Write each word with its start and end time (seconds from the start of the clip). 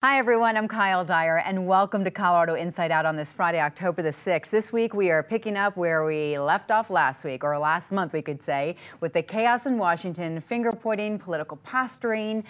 Hi, 0.00 0.20
everyone. 0.20 0.56
I'm 0.56 0.68
Kyle 0.68 1.04
Dyer, 1.04 1.38
and 1.38 1.66
welcome 1.66 2.04
to 2.04 2.10
Colorado 2.12 2.54
Inside 2.54 2.92
Out 2.92 3.04
on 3.04 3.16
this 3.16 3.32
Friday, 3.32 3.58
October 3.58 4.00
the 4.00 4.10
6th. 4.10 4.48
This 4.48 4.72
week, 4.72 4.94
we 4.94 5.10
are 5.10 5.24
picking 5.24 5.56
up 5.56 5.76
where 5.76 6.04
we 6.04 6.38
left 6.38 6.70
off 6.70 6.88
last 6.88 7.24
week, 7.24 7.42
or 7.42 7.58
last 7.58 7.90
month, 7.90 8.12
we 8.12 8.22
could 8.22 8.40
say, 8.40 8.76
with 9.00 9.12
the 9.12 9.24
chaos 9.24 9.66
in 9.66 9.76
Washington, 9.76 10.40
finger 10.40 10.70
pointing, 10.70 11.18
political 11.18 11.56
posturing, 11.64 12.44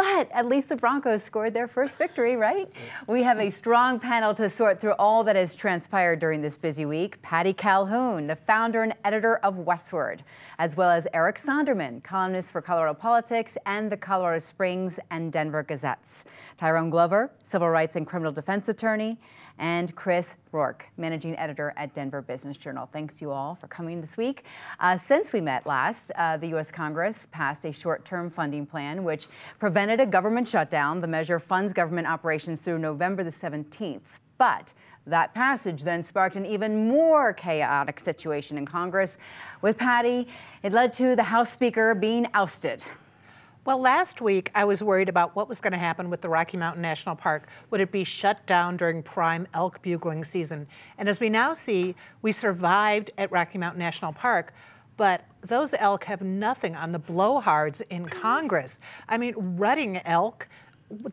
but 0.00 0.30
at 0.32 0.46
least 0.46 0.70
the 0.70 0.76
Broncos 0.76 1.22
scored 1.22 1.52
their 1.52 1.68
first 1.68 1.98
victory, 1.98 2.34
right? 2.34 2.72
We 3.06 3.22
have 3.22 3.38
a 3.38 3.50
strong 3.50 4.00
panel 4.00 4.32
to 4.32 4.48
sort 4.48 4.80
through 4.80 4.94
all 4.98 5.22
that 5.24 5.36
has 5.36 5.54
transpired 5.54 6.20
during 6.20 6.40
this 6.40 6.56
busy 6.56 6.86
week. 6.86 7.20
Patty 7.20 7.52
Calhoun, 7.52 8.26
the 8.26 8.34
founder 8.34 8.82
and 8.82 8.94
editor 9.04 9.36
of 9.44 9.56
Westword, 9.56 10.20
as 10.58 10.74
well 10.74 10.88
as 10.88 11.06
Eric 11.12 11.36
Sondermann, 11.36 12.02
columnist 12.02 12.50
for 12.50 12.62
Colorado 12.62 12.94
Politics 12.94 13.58
and 13.66 13.92
the 13.92 13.96
Colorado 13.98 14.38
Springs 14.38 14.98
and 15.10 15.30
Denver 15.30 15.62
Gazettes. 15.62 16.24
Tyrone 16.56 16.88
Glover, 16.88 17.30
civil 17.44 17.68
rights 17.68 17.94
and 17.94 18.06
criminal 18.06 18.32
defense 18.32 18.70
attorney, 18.70 19.18
and 19.60 19.94
Chris 19.94 20.38
Rourke, 20.52 20.86
managing 20.96 21.38
editor 21.38 21.72
at 21.76 21.94
Denver 21.94 22.22
Business 22.22 22.56
Journal. 22.56 22.88
Thanks 22.90 23.20
you 23.20 23.30
all 23.30 23.54
for 23.54 23.68
coming 23.68 24.00
this 24.00 24.16
week. 24.16 24.44
Uh, 24.80 24.96
since 24.96 25.32
we 25.32 25.40
met 25.40 25.66
last, 25.66 26.10
uh, 26.16 26.38
the 26.38 26.48
U.S. 26.48 26.70
Congress 26.72 27.28
passed 27.30 27.66
a 27.66 27.72
short 27.72 28.04
term 28.04 28.30
funding 28.30 28.64
plan 28.66 29.04
which 29.04 29.28
prevented 29.58 30.00
a 30.00 30.06
government 30.06 30.48
shutdown. 30.48 31.00
The 31.00 31.08
measure 31.08 31.38
funds 31.38 31.72
government 31.74 32.08
operations 32.08 32.62
through 32.62 32.78
November 32.78 33.22
the 33.22 33.30
17th. 33.30 34.18
But 34.38 34.72
that 35.06 35.34
passage 35.34 35.82
then 35.82 36.02
sparked 36.02 36.36
an 36.36 36.46
even 36.46 36.88
more 36.88 37.34
chaotic 37.34 38.00
situation 38.00 38.56
in 38.56 38.64
Congress. 38.64 39.18
With 39.60 39.76
Patty, 39.76 40.26
it 40.62 40.72
led 40.72 40.94
to 40.94 41.14
the 41.14 41.22
House 41.22 41.50
Speaker 41.50 41.94
being 41.94 42.26
ousted. 42.32 42.82
Well, 43.62 43.78
last 43.78 44.22
week 44.22 44.50
I 44.54 44.64
was 44.64 44.82
worried 44.82 45.10
about 45.10 45.36
what 45.36 45.46
was 45.46 45.60
going 45.60 45.74
to 45.74 45.78
happen 45.78 46.08
with 46.08 46.22
the 46.22 46.30
Rocky 46.30 46.56
Mountain 46.56 46.80
National 46.80 47.14
Park. 47.14 47.46
Would 47.70 47.82
it 47.82 47.92
be 47.92 48.04
shut 48.04 48.46
down 48.46 48.78
during 48.78 49.02
prime 49.02 49.46
elk 49.52 49.82
bugling 49.82 50.24
season? 50.24 50.66
And 50.96 51.10
as 51.10 51.20
we 51.20 51.28
now 51.28 51.52
see, 51.52 51.94
we 52.22 52.32
survived 52.32 53.10
at 53.18 53.30
Rocky 53.30 53.58
Mountain 53.58 53.80
National 53.80 54.14
Park, 54.14 54.54
but 54.96 55.26
those 55.42 55.74
elk 55.74 56.04
have 56.04 56.22
nothing 56.22 56.74
on 56.74 56.92
the 56.92 56.98
blowhards 56.98 57.82
in 57.90 58.08
Congress. 58.08 58.80
I 59.10 59.18
mean, 59.18 59.34
rutting 59.36 59.98
elk 60.06 60.48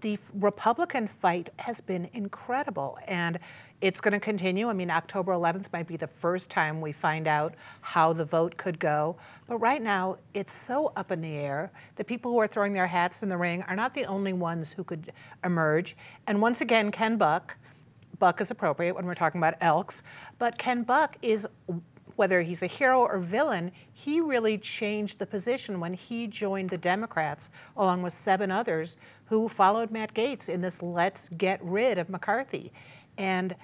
the 0.02 0.18
Republican 0.34 1.08
fight 1.08 1.50
has 1.58 1.82
been 1.82 2.10
incredible, 2.14 2.98
and 3.08 3.40
it's 3.80 4.02
going 4.02 4.14
to 4.14 4.20
continue. 4.20 4.70
I 4.70 4.74
mean, 4.74 4.90
October 4.90 5.34
11th 5.34 5.66
might 5.72 5.88
be 5.88 5.98
the 5.98 6.08
first 6.08 6.50
time 6.50 6.82
we 6.82 6.92
find 6.92 7.28
out 7.28 7.54
how 7.82 8.12
the 8.12 8.26
vote 8.26 8.58
could 8.58 8.80
go. 8.80 9.16
But 9.48 9.58
right 9.58 9.82
now, 9.82 10.18
it's 10.34 10.54
so 10.54 10.92
up 10.96 11.12
in 11.12 11.22
the 11.22 11.36
air. 11.36 11.72
The 11.96 12.04
people 12.04 12.32
who 12.32 12.40
are 12.40 12.48
throwing 12.48 12.74
their 12.74 12.88
hats 12.88 13.22
in 13.22 13.30
the 13.30 13.38
ring 13.38 13.64
are 13.68 13.76
not 13.76 13.94
the 13.94 14.06
only 14.06 14.34
ones 14.34 14.74
who 14.74 14.84
could 14.84 15.12
emerge. 15.44 15.96
And 16.26 16.42
once 16.42 16.62
again, 16.62 16.92
Ken 16.92 17.18
Buck, 17.18 17.56
Buck 18.18 18.42
is 18.42 18.50
appropriate 18.50 18.96
when 18.96 19.06
we're 19.06 19.14
talking 19.14 19.40
about 19.40 19.54
elks, 19.62 20.02
but 20.40 20.58
Ken 20.58 20.82
Buck 20.82 21.18
is 21.22 21.48
whether 22.18 22.42
he's 22.42 22.64
a 22.64 22.68
hero 22.68 23.02
or 23.02 23.20
villain, 23.20 23.72
he 23.94 24.20
really 24.20 24.58
changed 24.58 25.20
the 25.20 25.26
position 25.26 25.80
when 25.80 25.94
he 25.94 26.28
joined 26.28 26.70
the 26.70 26.78
Democrats, 26.78 27.50
along 27.78 28.02
with 28.02 28.12
seven 28.12 28.52
others 28.52 28.98
who 29.26 29.48
followed 29.48 29.92
Matt 29.92 30.14
Gaetz 30.14 30.50
in 30.50 30.60
this 30.60 30.82
let's 30.82 31.30
get 31.38 31.64
rid 31.64 31.98
of 31.98 32.10
McCarthy. 32.10 32.74
And 33.18 33.56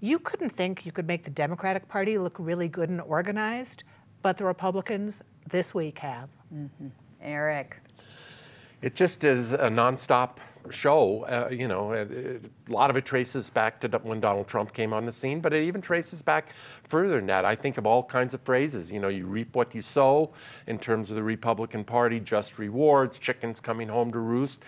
you 0.00 0.18
couldn't 0.18 0.56
think 0.56 0.86
you 0.86 0.92
could 0.92 1.06
make 1.06 1.24
the 1.24 1.30
Democratic 1.30 1.86
Party 1.88 2.18
look 2.18 2.36
really 2.38 2.68
good 2.68 2.88
and 2.88 3.02
organized, 3.02 3.84
but 4.22 4.38
the 4.38 4.44
Republicans 4.44 5.22
this 5.48 5.74
week 5.74 5.98
have. 5.98 6.30
Mm-hmm. 6.54 6.88
Eric. 7.22 7.76
It 8.80 8.94
just 8.94 9.24
is 9.24 9.52
a 9.52 9.68
nonstop 9.68 10.38
show. 10.70 11.24
Uh, 11.24 11.48
you 11.50 11.68
know, 11.68 11.92
it, 11.92 12.10
it, 12.10 12.42
a 12.68 12.72
lot 12.72 12.90
of 12.90 12.96
it 12.96 13.04
traces 13.04 13.50
back 13.50 13.80
to 13.80 13.88
when 14.02 14.20
Donald 14.20 14.48
Trump 14.48 14.72
came 14.72 14.92
on 14.92 15.06
the 15.06 15.12
scene, 15.12 15.40
but 15.40 15.52
it 15.52 15.64
even 15.64 15.80
traces 15.80 16.22
back 16.22 16.52
further 16.84 17.16
than 17.16 17.26
that. 17.26 17.44
I 17.44 17.54
think 17.54 17.78
of 17.78 17.86
all 17.86 18.02
kinds 18.02 18.34
of 18.34 18.40
phrases. 18.42 18.90
You 18.90 19.00
know, 19.00 19.08
you 19.08 19.26
reap 19.26 19.54
what 19.54 19.74
you 19.74 19.82
sow 19.82 20.32
in 20.66 20.78
terms 20.78 21.10
of 21.10 21.16
the 21.16 21.22
Republican 21.22 21.84
Party, 21.84 22.20
just 22.20 22.58
rewards, 22.58 23.18
chickens 23.18 23.60
coming 23.60 23.88
home 23.88 24.12
to 24.12 24.18
roost. 24.18 24.62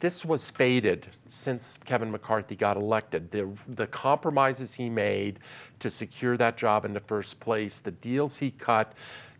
This 0.00 0.24
was 0.24 0.48
faded 0.48 1.08
since 1.26 1.78
Kevin 1.84 2.10
McCarthy 2.10 2.56
got 2.56 2.78
elected. 2.78 3.30
The, 3.30 3.48
the 3.68 3.86
compromises 3.86 4.72
he 4.72 4.88
made 4.88 5.40
to 5.78 5.90
secure 5.90 6.38
that 6.38 6.56
job 6.56 6.86
in 6.86 6.94
the 6.94 7.00
first 7.00 7.38
place, 7.38 7.80
the 7.80 7.90
deals 7.90 8.38
he 8.38 8.50
cut, 8.50 8.94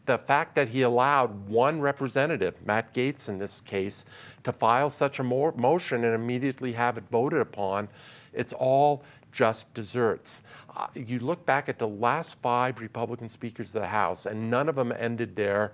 the 0.06 0.19
fact 0.19 0.55
that 0.56 0.69
he 0.69 0.83
allowed 0.83 1.49
one 1.49 1.81
representative, 1.81 2.55
Matt 2.65 2.94
Gaetz 2.94 3.28
in 3.28 3.38
this 3.38 3.61
case, 3.61 4.05
to 4.44 4.53
file 4.53 4.91
such 4.91 5.19
a 5.19 5.22
motion 5.22 6.05
and 6.05 6.15
immediately 6.15 6.72
have 6.72 6.99
it 6.99 7.05
voted 7.11 7.41
upon, 7.41 7.88
it's 8.33 8.53
all 8.53 9.05
just 9.33 9.72
desserts. 9.75 10.43
Uh, 10.77 10.87
you 10.94 11.19
look 11.21 11.44
back 11.47 11.69
at 11.69 11.78
the 11.78 11.87
last 11.87 12.41
five 12.41 12.81
Republican 12.81 13.28
speakers 13.28 13.69
of 13.69 13.83
the 13.83 13.87
House, 13.87 14.27
and 14.27 14.50
none 14.50 14.69
of 14.69 14.75
them 14.75 14.93
ended 14.99 15.37
their 15.37 15.72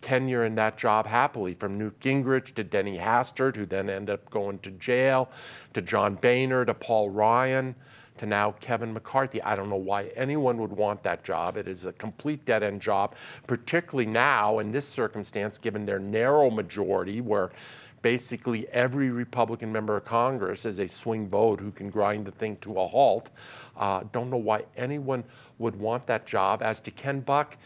tenure 0.00 0.44
in 0.44 0.54
that 0.54 0.76
job 0.76 1.06
happily, 1.06 1.54
from 1.54 1.78
Newt 1.78 1.98
Gingrich 2.00 2.54
to 2.54 2.64
Denny 2.64 2.98
Hastert, 2.98 3.56
who 3.56 3.66
then 3.66 3.88
ended 3.88 4.14
up 4.14 4.30
going 4.30 4.58
to 4.60 4.70
jail, 4.72 5.30
to 5.72 5.82
John 5.82 6.14
Boehner, 6.16 6.64
to 6.64 6.74
Paul 6.74 7.10
Ryan 7.10 7.74
to 8.18 8.26
now 8.26 8.52
Kevin 8.60 8.92
McCarthy. 8.92 9.42
I 9.42 9.56
don't 9.56 9.68
know 9.68 9.76
why 9.76 10.04
anyone 10.16 10.58
would 10.58 10.72
want 10.72 11.02
that 11.02 11.24
job. 11.24 11.56
It 11.56 11.68
is 11.68 11.84
a 11.84 11.92
complete 11.92 12.44
dead 12.44 12.62
end 12.62 12.80
job, 12.80 13.14
particularly 13.46 14.10
now 14.10 14.58
in 14.58 14.72
this 14.72 14.86
circumstance, 14.86 15.58
given 15.58 15.84
their 15.84 15.98
narrow 15.98 16.50
majority, 16.50 17.20
where 17.20 17.50
basically 18.02 18.68
every 18.68 19.10
Republican 19.10 19.72
member 19.72 19.96
of 19.96 20.04
Congress 20.04 20.66
is 20.66 20.78
a 20.78 20.86
swing 20.86 21.26
vote 21.26 21.58
who 21.58 21.70
can 21.70 21.88
grind 21.88 22.26
the 22.26 22.32
thing 22.32 22.56
to 22.58 22.78
a 22.78 22.86
halt. 22.86 23.30
Uh, 23.78 24.04
don't 24.12 24.28
know 24.28 24.36
why 24.36 24.62
anyone 24.76 25.24
would 25.58 25.74
want 25.74 26.06
that 26.06 26.26
job. 26.26 26.62
As 26.62 26.80
to 26.82 26.90
Ken 26.90 27.20
Buck, 27.20 27.56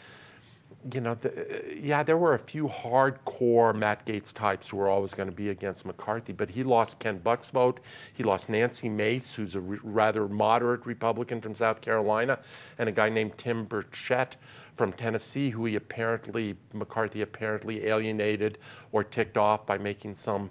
you 0.93 1.01
know, 1.01 1.15
the, 1.15 1.77
yeah, 1.77 2.03
there 2.03 2.17
were 2.17 2.35
a 2.35 2.39
few 2.39 2.69
hardcore 2.69 3.75
Matt 3.75 4.07
Gaetz 4.07 4.33
types 4.33 4.69
who 4.69 4.77
were 4.77 4.89
always 4.89 5.13
going 5.13 5.29
to 5.29 5.35
be 5.35 5.49
against 5.51 5.85
McCarthy, 5.85 6.33
but 6.33 6.49
he 6.49 6.63
lost 6.63 6.99
Ken 7.01 7.19
Buck's 7.19 7.51
vote. 7.51 7.81
He 8.15 8.23
lost 8.23 8.49
Nancy 8.49 8.89
Mace, 8.89 9.35
who's 9.35 9.57
a 9.57 9.61
re- 9.61 9.79
rather 9.83 10.29
moderate 10.29 10.87
Republican 10.87 11.41
from 11.41 11.55
South 11.55 11.81
Carolina, 11.81 12.39
and 12.79 12.89
a 12.89 12.93
guy 12.93 13.09
named 13.09 13.37
Tim 13.37 13.67
Burchett 13.67 14.37
from 14.77 14.93
Tennessee, 14.93 15.51
who 15.51 15.65
he 15.65 15.75
apparently, 15.75 16.57
McCarthy 16.73 17.23
apparently 17.23 17.87
alienated 17.87 18.59
or 18.93 19.03
ticked 19.03 19.37
off 19.37 19.67
by 19.67 19.79
making 19.79 20.15
some 20.15 20.49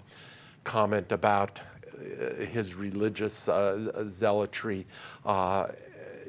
comment 0.64 1.10
about 1.10 1.58
uh, 1.94 2.44
his 2.44 2.74
religious 2.74 3.48
uh, 3.48 4.04
zealotry. 4.08 4.86
Uh, 5.24 5.68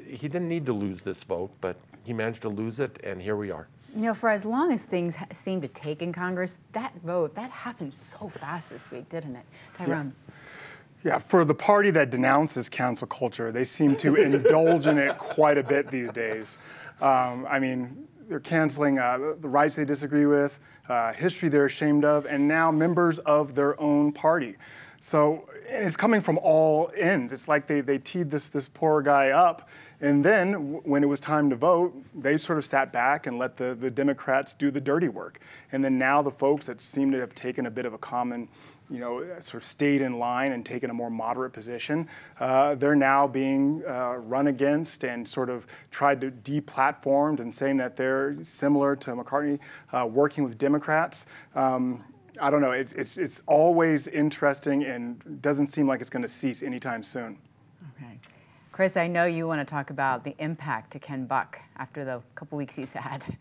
he 0.06 0.26
didn't 0.26 0.48
need 0.48 0.64
to 0.64 0.72
lose 0.72 1.02
this 1.02 1.22
vote, 1.22 1.50
but 1.60 1.76
he 2.06 2.14
managed 2.14 2.40
to 2.42 2.48
lose 2.48 2.80
it, 2.80 2.98
and 3.04 3.20
here 3.20 3.36
we 3.36 3.50
are. 3.50 3.68
You 3.94 4.02
know, 4.02 4.14
for 4.14 4.30
as 4.30 4.44
long 4.44 4.72
as 4.72 4.84
things 4.84 5.16
seem 5.32 5.60
to 5.62 5.68
take 5.68 6.00
in 6.00 6.12
Congress, 6.12 6.58
that 6.72 6.92
vote, 7.04 7.34
that 7.34 7.50
happened 7.50 7.92
so 7.92 8.28
fast 8.28 8.70
this 8.70 8.90
week, 8.90 9.08
didn't 9.08 9.36
it? 9.36 9.44
Tyrone. 9.76 10.14
Yeah. 11.04 11.14
yeah, 11.14 11.18
for 11.18 11.44
the 11.44 11.54
party 11.54 11.90
that 11.90 12.10
denounces 12.10 12.68
cancel 12.68 13.08
culture, 13.08 13.50
they 13.50 13.64
seem 13.64 13.96
to 13.96 14.14
indulge 14.16 14.86
in 14.86 14.96
it 14.96 15.18
quite 15.18 15.58
a 15.58 15.62
bit 15.62 15.88
these 15.88 16.12
days. 16.12 16.58
Um, 17.00 17.46
I 17.50 17.58
mean, 17.58 18.06
they're 18.28 18.38
canceling 18.38 19.00
uh, 19.00 19.18
the 19.40 19.48
rights 19.48 19.74
they 19.74 19.84
disagree 19.84 20.26
with, 20.26 20.60
uh, 20.88 21.12
history 21.12 21.48
they're 21.48 21.66
ashamed 21.66 22.04
of, 22.04 22.26
and 22.26 22.46
now 22.46 22.70
members 22.70 23.18
of 23.20 23.56
their 23.56 23.80
own 23.80 24.12
party. 24.12 24.54
So 25.00 25.48
and 25.70 25.86
it's 25.86 25.96
coming 25.96 26.20
from 26.20 26.38
all 26.42 26.90
ends. 26.96 27.32
It's 27.32 27.48
like 27.48 27.66
they, 27.66 27.80
they 27.80 27.98
teed 27.98 28.30
this, 28.30 28.48
this 28.48 28.68
poor 28.68 29.02
guy 29.02 29.30
up. 29.30 29.68
And 30.00 30.24
then 30.24 30.80
when 30.84 31.02
it 31.02 31.06
was 31.06 31.20
time 31.20 31.48
to 31.50 31.56
vote, 31.56 31.94
they 32.14 32.36
sort 32.38 32.58
of 32.58 32.64
sat 32.64 32.92
back 32.92 33.26
and 33.26 33.38
let 33.38 33.56
the, 33.56 33.74
the 33.74 33.90
Democrats 33.90 34.54
do 34.54 34.70
the 34.70 34.80
dirty 34.80 35.08
work. 35.08 35.40
And 35.72 35.84
then 35.84 35.98
now 35.98 36.22
the 36.22 36.30
folks 36.30 36.66
that 36.66 36.80
seem 36.80 37.12
to 37.12 37.20
have 37.20 37.34
taken 37.34 37.66
a 37.66 37.70
bit 37.70 37.84
of 37.84 37.92
a 37.94 37.98
common, 37.98 38.48
you 38.88 38.98
know, 38.98 39.24
sort 39.38 39.62
of 39.62 39.64
stayed 39.64 40.02
in 40.02 40.18
line 40.18 40.52
and 40.52 40.64
taken 40.66 40.90
a 40.90 40.94
more 40.94 41.10
moderate 41.10 41.52
position, 41.52 42.08
uh, 42.40 42.74
they're 42.74 42.96
now 42.96 43.26
being 43.26 43.82
uh, 43.86 44.14
run 44.16 44.48
against 44.48 45.04
and 45.04 45.28
sort 45.28 45.50
of 45.50 45.66
tried 45.90 46.20
to 46.22 46.30
deplatformed 46.30 47.40
and 47.40 47.54
saying 47.54 47.76
that 47.76 47.94
they're 47.94 48.36
similar 48.42 48.96
to 48.96 49.12
McCartney, 49.12 49.58
uh, 49.92 50.06
working 50.06 50.42
with 50.42 50.58
Democrats. 50.58 51.26
Um, 51.54 52.04
I 52.40 52.50
don't 52.50 52.62
know. 52.62 52.72
It's, 52.72 52.92
it's, 52.94 53.18
it's 53.18 53.42
always 53.46 54.08
interesting 54.08 54.84
and 54.84 55.40
doesn't 55.42 55.68
seem 55.68 55.86
like 55.86 56.00
it's 56.00 56.10
going 56.10 56.22
to 56.22 56.28
cease 56.28 56.62
anytime 56.62 57.02
soon. 57.02 57.38
Okay. 57.96 58.18
Chris, 58.72 58.96
I 58.96 59.06
know 59.06 59.26
you 59.26 59.46
want 59.46 59.60
to 59.60 59.70
talk 59.70 59.90
about 59.90 60.24
the 60.24 60.34
impact 60.38 60.90
to 60.92 60.98
Ken 60.98 61.26
Buck 61.26 61.58
after 61.76 62.04
the 62.04 62.22
couple 62.34 62.56
weeks 62.56 62.76
he's 62.76 62.92
had. 62.92 63.36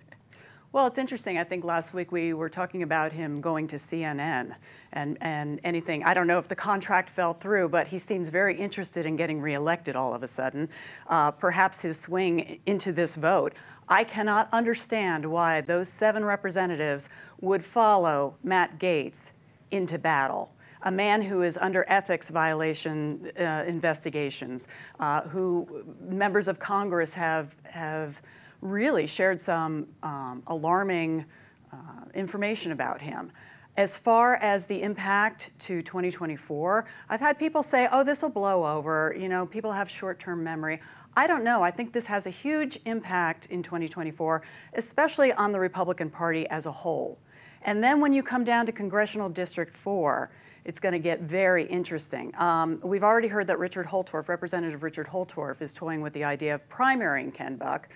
Well, 0.72 0.86
it's 0.86 1.00
interesting. 1.00 1.40
I 1.40 1.44
think 1.44 1.64
last 1.64 1.96
week 1.96 2.12
we 2.12 2.34
were 2.34 2.48
talking 2.48 2.84
about 2.84 3.12
him 3.12 3.42
going 3.42 3.66
to 3.70 3.78
CNN 3.78 4.56
and, 4.94 5.18
and 5.20 5.60
anything. 5.64 6.04
I 6.04 6.14
don't 6.14 6.28
know 6.28 6.38
if 6.38 6.48
the 6.48 6.56
contract 6.56 7.10
fell 7.10 7.34
through, 7.34 7.70
but 7.70 7.88
he 7.88 7.98
seems 7.98 8.30
very 8.30 8.56
interested 8.56 9.08
in 9.08 9.16
getting 9.16 9.42
reelected 9.42 9.96
all 9.96 10.14
of 10.14 10.22
a 10.22 10.28
sudden. 10.28 10.70
Uh, 11.08 11.32
perhaps 11.32 11.82
his 11.82 12.00
swing 12.00 12.60
into 12.68 12.92
this 12.92 13.16
vote. 13.16 13.54
I 13.88 14.04
cannot 14.04 14.48
understand 14.52 15.26
why 15.26 15.62
those 15.62 15.90
seven 15.90 16.24
representatives 16.24 17.10
would 17.42 17.66
follow 17.66 18.36
Matt 18.44 18.78
Gaetz 18.78 19.32
into 19.72 19.98
battle. 19.98 20.54
a 20.84 20.92
man 20.92 21.22
who 21.22 21.42
is 21.42 21.58
under 21.58 21.84
ethics 21.90 22.30
violation 22.30 23.32
uh, 23.40 23.64
investigations, 23.68 24.68
uh, 25.00 25.22
who 25.24 25.84
members 26.00 26.48
of 26.48 26.60
Congress 26.60 27.14
have 27.14 27.56
have 27.64 28.22
really 28.62 29.08
shared 29.08 29.40
some 29.40 29.88
um, 30.04 30.44
alarming 30.48 31.26
uh, 31.72 31.78
information 32.14 32.72
about 32.72 33.02
him. 33.02 33.32
As 33.78 33.96
far 33.96 34.36
as 34.38 34.66
the 34.66 34.82
impact 34.82 35.52
to 35.60 35.82
2024, 35.82 36.86
I've 37.08 37.20
had 37.22 37.40
people 37.40 37.64
say, 37.64 37.88
oh, 37.92 38.04
this 38.04 38.22
will 38.22 38.30
blow 38.30 38.66
over. 38.66 39.16
You 39.18 39.30
know, 39.30 39.46
people 39.46 39.72
have 39.72 39.90
short 39.90 40.20
term 40.20 40.44
memory. 40.44 40.82
I 41.16 41.28
don't 41.28 41.44
know. 41.44 41.62
I 41.64 41.72
think 41.72 41.94
this 41.94 42.06
has 42.06 42.28
a 42.28 42.30
huge 42.30 42.80
impact 42.86 43.46
in 43.48 43.64
2024, 43.64 44.44
especially 44.74 45.32
on 45.34 45.52
the 45.52 45.60
Republican 45.60 46.10
Party 46.10 46.48
as 46.50 46.66
a 46.66 46.72
whole. 46.72 47.20
And 47.62 47.84
then 47.84 48.00
when 48.00 48.14
you 48.14 48.24
come 48.24 48.44
down 48.44 48.66
to 48.66 48.72
Congressional 48.72 49.30
District 49.30 49.74
4, 49.74 50.30
it's 50.66 50.80
going 50.80 50.94
to 50.94 51.00
get 51.00 51.22
very 51.22 51.66
interesting. 51.66 52.34
Um, 52.38 52.80
we've 52.84 53.04
already 53.04 53.28
heard 53.28 53.48
that 53.48 53.60
Richard 53.60 53.86
Holtorf, 53.86 54.28
Representative 54.28 54.84
Richard 54.84 55.08
Holtorf, 55.08 55.62
is 55.62 55.74
toying 55.74 56.02
with 56.02 56.14
the 56.14 56.24
idea 56.24 56.56
of 56.56 56.70
primarying 56.70 57.34
Ken 57.34 57.56
Buck. 57.56 57.90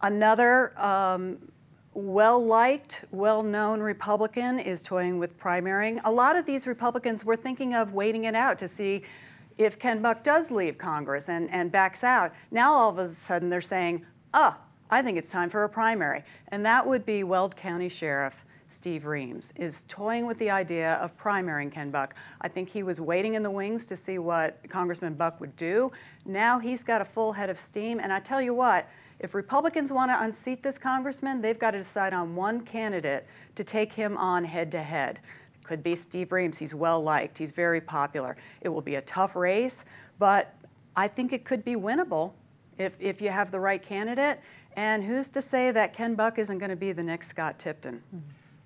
Another 0.00 0.78
um, 0.78 1.38
well 1.94 2.44
liked, 2.44 3.04
well 3.10 3.42
known 3.42 3.80
Republican 3.80 4.58
is 4.58 4.82
toying 4.82 5.18
with 5.18 5.38
primarying. 5.38 6.00
A 6.04 6.12
lot 6.12 6.36
of 6.36 6.44
these 6.44 6.66
Republicans 6.66 7.24
were 7.24 7.36
thinking 7.36 7.74
of 7.74 7.92
waiting 7.92 8.24
it 8.24 8.34
out 8.34 8.58
to 8.58 8.68
see 8.68 9.02
if 9.56 9.78
Ken 9.78 10.02
Buck 10.02 10.24
does 10.24 10.50
leave 10.50 10.76
Congress 10.76 11.28
and, 11.28 11.50
and 11.50 11.70
backs 11.70 12.02
out. 12.02 12.32
Now 12.50 12.72
all 12.72 12.90
of 12.90 12.98
a 12.98 13.14
sudden 13.14 13.48
they're 13.48 13.60
saying, 13.60 14.04
ah, 14.34 14.58
I 14.90 15.02
think 15.02 15.16
it's 15.16 15.30
time 15.30 15.48
for 15.48 15.64
a 15.64 15.68
primary. 15.68 16.24
And 16.48 16.66
that 16.66 16.86
would 16.86 17.06
be 17.06 17.24
Weld 17.24 17.56
County 17.56 17.88
Sheriff 17.88 18.44
Steve 18.68 19.06
Reams 19.06 19.52
is 19.56 19.84
toying 19.88 20.26
with 20.26 20.38
the 20.38 20.50
idea 20.50 20.94
of 20.94 21.16
primarying 21.16 21.70
Ken 21.70 21.90
Buck. 21.90 22.14
I 22.40 22.48
think 22.48 22.68
he 22.68 22.82
was 22.82 23.00
waiting 23.00 23.34
in 23.34 23.42
the 23.42 23.50
wings 23.50 23.86
to 23.86 23.96
see 23.96 24.18
what 24.18 24.58
Congressman 24.68 25.14
Buck 25.14 25.40
would 25.40 25.54
do. 25.56 25.92
Now 26.24 26.58
he's 26.58 26.82
got 26.82 27.00
a 27.00 27.04
full 27.04 27.32
head 27.32 27.50
of 27.50 27.58
steam. 27.58 28.00
And 28.00 28.12
I 28.12 28.18
tell 28.18 28.42
you 28.42 28.52
what, 28.52 28.88
if 29.24 29.34
Republicans 29.34 29.90
want 29.90 30.10
to 30.10 30.22
unseat 30.22 30.62
this 30.62 30.76
congressman, 30.76 31.40
they've 31.40 31.58
got 31.58 31.70
to 31.70 31.78
decide 31.78 32.12
on 32.12 32.36
one 32.36 32.60
candidate 32.60 33.26
to 33.54 33.64
take 33.64 33.90
him 33.90 34.18
on 34.18 34.44
head 34.44 34.70
to 34.72 34.82
head. 34.82 35.18
Could 35.62 35.82
be 35.82 35.94
Steve 35.94 36.30
Reams. 36.30 36.58
He's 36.58 36.74
well 36.74 37.02
liked, 37.02 37.38
he's 37.38 37.50
very 37.50 37.80
popular. 37.80 38.36
It 38.60 38.68
will 38.68 38.82
be 38.82 38.96
a 38.96 39.00
tough 39.00 39.34
race, 39.34 39.86
but 40.18 40.54
I 40.94 41.08
think 41.08 41.32
it 41.32 41.42
could 41.44 41.64
be 41.64 41.74
winnable 41.74 42.32
if, 42.76 42.96
if 43.00 43.22
you 43.22 43.30
have 43.30 43.50
the 43.50 43.58
right 43.58 43.82
candidate. 43.82 44.40
And 44.76 45.02
who's 45.02 45.30
to 45.30 45.40
say 45.40 45.70
that 45.70 45.94
Ken 45.94 46.14
Buck 46.14 46.38
isn't 46.38 46.58
going 46.58 46.70
to 46.70 46.76
be 46.76 46.92
the 46.92 47.02
next 47.02 47.28
Scott 47.28 47.58
Tipton? 47.58 48.02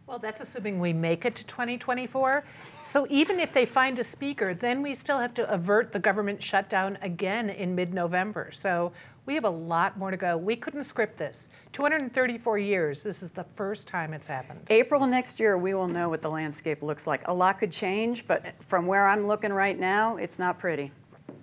Well, 0.08 0.18
that's 0.18 0.40
assuming 0.40 0.80
we 0.80 0.94
make 0.94 1.26
it 1.26 1.36
to 1.36 1.44
2024. 1.44 2.42
So 2.82 3.06
even 3.10 3.38
if 3.38 3.52
they 3.52 3.66
find 3.66 3.98
a 3.98 4.04
speaker, 4.04 4.54
then 4.54 4.82
we 4.82 4.94
still 4.94 5.18
have 5.18 5.34
to 5.34 5.48
avert 5.52 5.92
the 5.92 5.98
government 5.98 6.42
shutdown 6.42 6.96
again 7.02 7.50
in 7.50 7.74
mid 7.74 7.92
November. 7.92 8.50
So 8.50 8.92
we 9.28 9.34
have 9.34 9.44
a 9.44 9.50
lot 9.50 9.98
more 9.98 10.10
to 10.10 10.16
go. 10.16 10.38
We 10.38 10.56
couldn't 10.56 10.84
script 10.84 11.18
this. 11.18 11.50
234 11.74 12.58
years, 12.58 13.02
this 13.02 13.22
is 13.22 13.28
the 13.28 13.44
first 13.44 13.86
time 13.86 14.14
it's 14.14 14.26
happened. 14.26 14.60
April 14.70 15.06
next 15.06 15.38
year, 15.38 15.58
we 15.58 15.74
will 15.74 15.86
know 15.86 16.08
what 16.08 16.22
the 16.22 16.30
landscape 16.30 16.82
looks 16.82 17.06
like. 17.06 17.28
A 17.28 17.34
lot 17.34 17.58
could 17.58 17.70
change, 17.70 18.26
but 18.26 18.42
from 18.60 18.86
where 18.86 19.06
I'm 19.06 19.26
looking 19.26 19.52
right 19.52 19.78
now, 19.78 20.16
it's 20.16 20.38
not 20.38 20.58
pretty. 20.58 20.90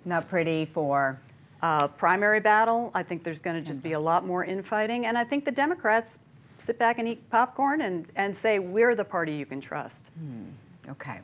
Not 0.04 0.28
pretty 0.28 0.64
for 0.64 1.20
uh, 1.62 1.86
primary 1.86 2.40
battle. 2.40 2.90
I 2.92 3.04
think 3.04 3.22
there's 3.22 3.40
going 3.40 3.54
to 3.54 3.64
just 3.64 3.84
be 3.84 3.92
a 3.92 4.00
lot 4.00 4.26
more 4.26 4.44
infighting, 4.44 5.06
and 5.06 5.16
I 5.16 5.22
think 5.22 5.44
the 5.44 5.52
Democrats 5.52 6.18
sit 6.58 6.80
back 6.80 6.98
and 6.98 7.06
eat 7.06 7.30
popcorn 7.30 7.82
and, 7.82 8.06
and 8.16 8.36
say, 8.36 8.58
we're 8.58 8.96
the 8.96 9.04
party 9.04 9.32
you 9.32 9.46
can 9.46 9.60
trust. 9.60 10.10
Hmm. 10.18 10.90
Okay. 10.90 11.20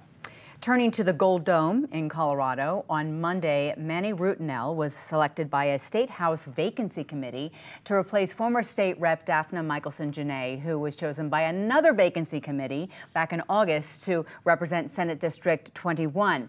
Turning 0.62 0.92
to 0.92 1.02
the 1.02 1.12
Gold 1.12 1.44
Dome 1.44 1.88
in 1.90 2.08
Colorado, 2.08 2.84
on 2.88 3.20
Monday, 3.20 3.74
Manny 3.76 4.12
Rutinel 4.12 4.76
was 4.76 4.94
selected 4.94 5.50
by 5.50 5.64
a 5.64 5.76
state 5.76 6.08
house 6.08 6.46
vacancy 6.46 7.02
committee 7.02 7.50
to 7.82 7.94
replace 7.94 8.32
former 8.32 8.62
state 8.62 8.96
rep 9.00 9.26
Dafna 9.26 9.64
Michaelson 9.64 10.12
Jenet, 10.12 10.60
who 10.60 10.78
was 10.78 10.94
chosen 10.94 11.28
by 11.28 11.40
another 11.40 11.92
vacancy 11.92 12.40
committee 12.40 12.88
back 13.12 13.32
in 13.32 13.42
August 13.48 14.04
to 14.04 14.24
represent 14.44 14.88
Senate 14.88 15.18
District 15.18 15.74
21. 15.74 16.48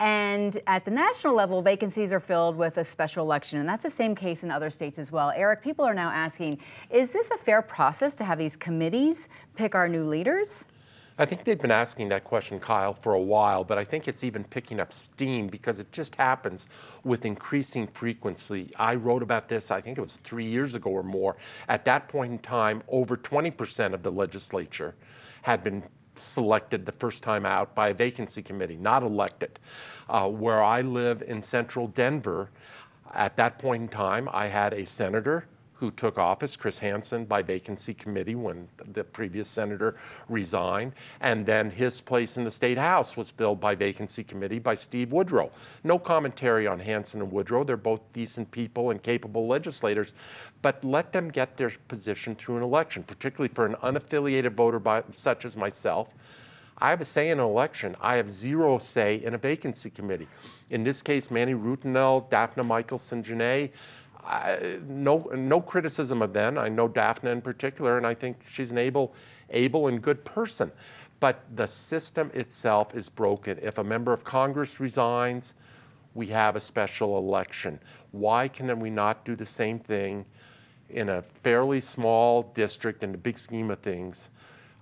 And 0.00 0.60
at 0.66 0.84
the 0.84 0.90
national 0.90 1.34
level, 1.34 1.62
vacancies 1.62 2.12
are 2.12 2.18
filled 2.18 2.56
with 2.56 2.78
a 2.78 2.84
special 2.84 3.24
election. 3.24 3.60
And 3.60 3.68
that's 3.68 3.84
the 3.84 3.90
same 3.90 4.16
case 4.16 4.42
in 4.42 4.50
other 4.50 4.70
states 4.70 4.98
as 4.98 5.12
well. 5.12 5.32
Eric, 5.36 5.62
people 5.62 5.84
are 5.84 5.94
now 5.94 6.10
asking 6.10 6.58
is 6.90 7.12
this 7.12 7.30
a 7.30 7.38
fair 7.38 7.62
process 7.62 8.16
to 8.16 8.24
have 8.24 8.40
these 8.40 8.56
committees 8.56 9.28
pick 9.54 9.76
our 9.76 9.88
new 9.88 10.02
leaders? 10.02 10.66
I 11.18 11.26
think 11.26 11.44
they've 11.44 11.60
been 11.60 11.70
asking 11.70 12.08
that 12.08 12.24
question, 12.24 12.58
Kyle, 12.58 12.94
for 12.94 13.12
a 13.12 13.20
while, 13.20 13.64
but 13.64 13.76
I 13.76 13.84
think 13.84 14.08
it's 14.08 14.24
even 14.24 14.44
picking 14.44 14.80
up 14.80 14.92
steam 14.92 15.48
because 15.48 15.78
it 15.78 15.92
just 15.92 16.14
happens 16.14 16.66
with 17.04 17.26
increasing 17.26 17.86
frequency. 17.86 18.70
I 18.76 18.94
wrote 18.94 19.22
about 19.22 19.48
this, 19.48 19.70
I 19.70 19.80
think 19.80 19.98
it 19.98 20.00
was 20.00 20.14
three 20.24 20.46
years 20.46 20.74
ago 20.74 20.90
or 20.90 21.02
more. 21.02 21.36
At 21.68 21.84
that 21.84 22.08
point 22.08 22.32
in 22.32 22.38
time, 22.38 22.82
over 22.88 23.16
20% 23.16 23.92
of 23.92 24.02
the 24.02 24.10
legislature 24.10 24.94
had 25.42 25.62
been 25.62 25.82
selected 26.16 26.86
the 26.86 26.92
first 26.92 27.22
time 27.22 27.44
out 27.44 27.74
by 27.74 27.88
a 27.88 27.94
vacancy 27.94 28.42
committee, 28.42 28.76
not 28.76 29.02
elected. 29.02 29.58
Uh, 30.08 30.28
where 30.28 30.62
I 30.62 30.80
live 30.80 31.22
in 31.22 31.42
central 31.42 31.88
Denver, 31.88 32.50
at 33.14 33.36
that 33.36 33.58
point 33.58 33.82
in 33.82 33.88
time, 33.88 34.28
I 34.32 34.46
had 34.46 34.72
a 34.72 34.86
senator 34.86 35.46
who 35.82 35.90
took 35.90 36.16
office, 36.16 36.54
Chris 36.54 36.78
Hansen, 36.78 37.24
by 37.24 37.42
vacancy 37.42 37.92
committee 37.92 38.36
when 38.36 38.68
the 38.92 39.02
previous 39.02 39.48
senator 39.48 39.96
resigned. 40.28 40.92
And 41.20 41.44
then 41.44 41.72
his 41.72 42.00
place 42.00 42.36
in 42.36 42.44
the 42.44 42.52
state 42.52 42.78
house 42.78 43.16
was 43.16 43.32
filled 43.32 43.58
by 43.58 43.74
vacancy 43.74 44.22
committee 44.22 44.60
by 44.60 44.76
Steve 44.76 45.10
Woodrow. 45.10 45.50
No 45.82 45.98
commentary 45.98 46.68
on 46.68 46.78
Hansen 46.78 47.20
and 47.20 47.32
Woodrow. 47.32 47.64
They're 47.64 47.76
both 47.76 48.00
decent 48.12 48.48
people 48.52 48.90
and 48.92 49.02
capable 49.02 49.48
legislators. 49.48 50.14
But 50.62 50.84
let 50.84 51.12
them 51.12 51.28
get 51.28 51.56
their 51.56 51.72
position 51.88 52.36
through 52.36 52.58
an 52.58 52.62
election, 52.62 53.02
particularly 53.02 53.52
for 53.52 53.66
an 53.66 53.74
unaffiliated 53.82 54.52
voter 54.52 54.78
by, 54.78 55.02
such 55.10 55.44
as 55.44 55.56
myself. 55.56 56.14
I 56.78 56.90
have 56.90 57.00
a 57.00 57.04
say 57.04 57.30
in 57.30 57.38
an 57.38 57.44
election. 57.44 57.94
I 58.00 58.16
have 58.16 58.30
zero 58.30 58.78
say 58.78 59.16
in 59.16 59.34
a 59.34 59.38
vacancy 59.38 59.90
committee. 59.90 60.26
In 60.70 60.82
this 60.82 61.02
case, 61.02 61.30
Manny 61.30 61.54
Rutinel, 61.54 62.28
Daphne 62.30 62.64
Michaelson, 62.64 63.22
Jenet, 63.22 63.70
I, 64.24 64.78
no, 64.86 65.30
no 65.34 65.60
criticism 65.60 66.22
of 66.22 66.32
them. 66.32 66.58
I 66.58 66.68
know 66.68 66.88
Daphne 66.88 67.30
in 67.30 67.42
particular, 67.42 67.96
and 67.96 68.06
I 68.06 68.14
think 68.14 68.44
she's 68.48 68.70
an 68.70 68.78
able, 68.78 69.14
able 69.50 69.88
and 69.88 70.00
good 70.00 70.24
person. 70.24 70.70
But 71.20 71.42
the 71.54 71.66
system 71.66 72.30
itself 72.34 72.94
is 72.94 73.08
broken. 73.08 73.58
If 73.62 73.78
a 73.78 73.84
member 73.84 74.12
of 74.12 74.24
Congress 74.24 74.80
resigns, 74.80 75.54
we 76.14 76.26
have 76.28 76.56
a 76.56 76.60
special 76.60 77.18
election. 77.18 77.78
Why 78.10 78.48
can 78.48 78.78
we 78.80 78.90
not 78.90 79.24
do 79.24 79.36
the 79.36 79.46
same 79.46 79.78
thing 79.78 80.24
in 80.90 81.08
a 81.08 81.22
fairly 81.22 81.80
small 81.80 82.42
district 82.54 83.02
in 83.02 83.12
the 83.12 83.18
big 83.18 83.38
scheme 83.38 83.70
of 83.70 83.78
things 83.78 84.30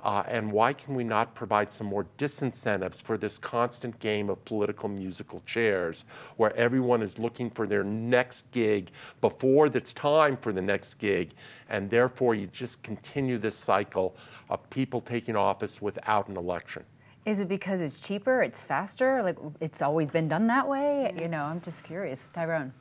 uh, 0.03 0.23
and 0.27 0.51
why 0.51 0.73
can 0.73 0.95
we 0.95 1.05
not 1.05 1.35
provide 1.35 1.73
some 1.73 1.87
more 1.87 2.07
disincentives 2.19 3.03
for 3.03 3.19
this 3.19 3.39
constant 3.39 3.99
game 3.99 4.31
of 4.31 4.45
political 4.45 4.89
musical 4.89 5.41
chairs 5.47 6.05
where 6.37 6.55
everyone 6.57 7.03
is 7.03 7.19
looking 7.19 7.51
for 7.51 7.67
their 7.67 7.85
next 7.85 8.51
gig 8.53 8.91
before 9.21 9.67
it's 9.67 9.93
time 9.93 10.37
for 10.37 10.53
the 10.53 10.63
next 10.63 10.95
gig? 10.95 11.33
And 11.69 11.91
therefore, 11.91 12.35
you 12.35 12.47
just 12.47 12.83
continue 12.83 13.39
this 13.39 13.57
cycle 13.57 14.17
of 14.49 14.69
people 14.71 15.01
taking 15.01 15.37
office 15.37 15.83
without 15.83 16.29
an 16.29 16.37
election. 16.37 16.85
Is 17.27 17.41
it 17.41 17.49
because 17.49 17.81
it's 17.81 18.01
cheaper, 18.01 18.43
it's 18.43 18.65
faster? 18.65 19.23
Like 19.23 19.37
it's 19.61 19.83
always 19.83 20.11
been 20.11 20.29
done 20.29 20.47
that 20.47 20.67
way? 20.67 21.15
You 21.21 21.29
know, 21.29 21.45
I'm 21.45 21.61
just 21.61 21.85
curious. 21.85 22.31
Tyrone 22.33 22.73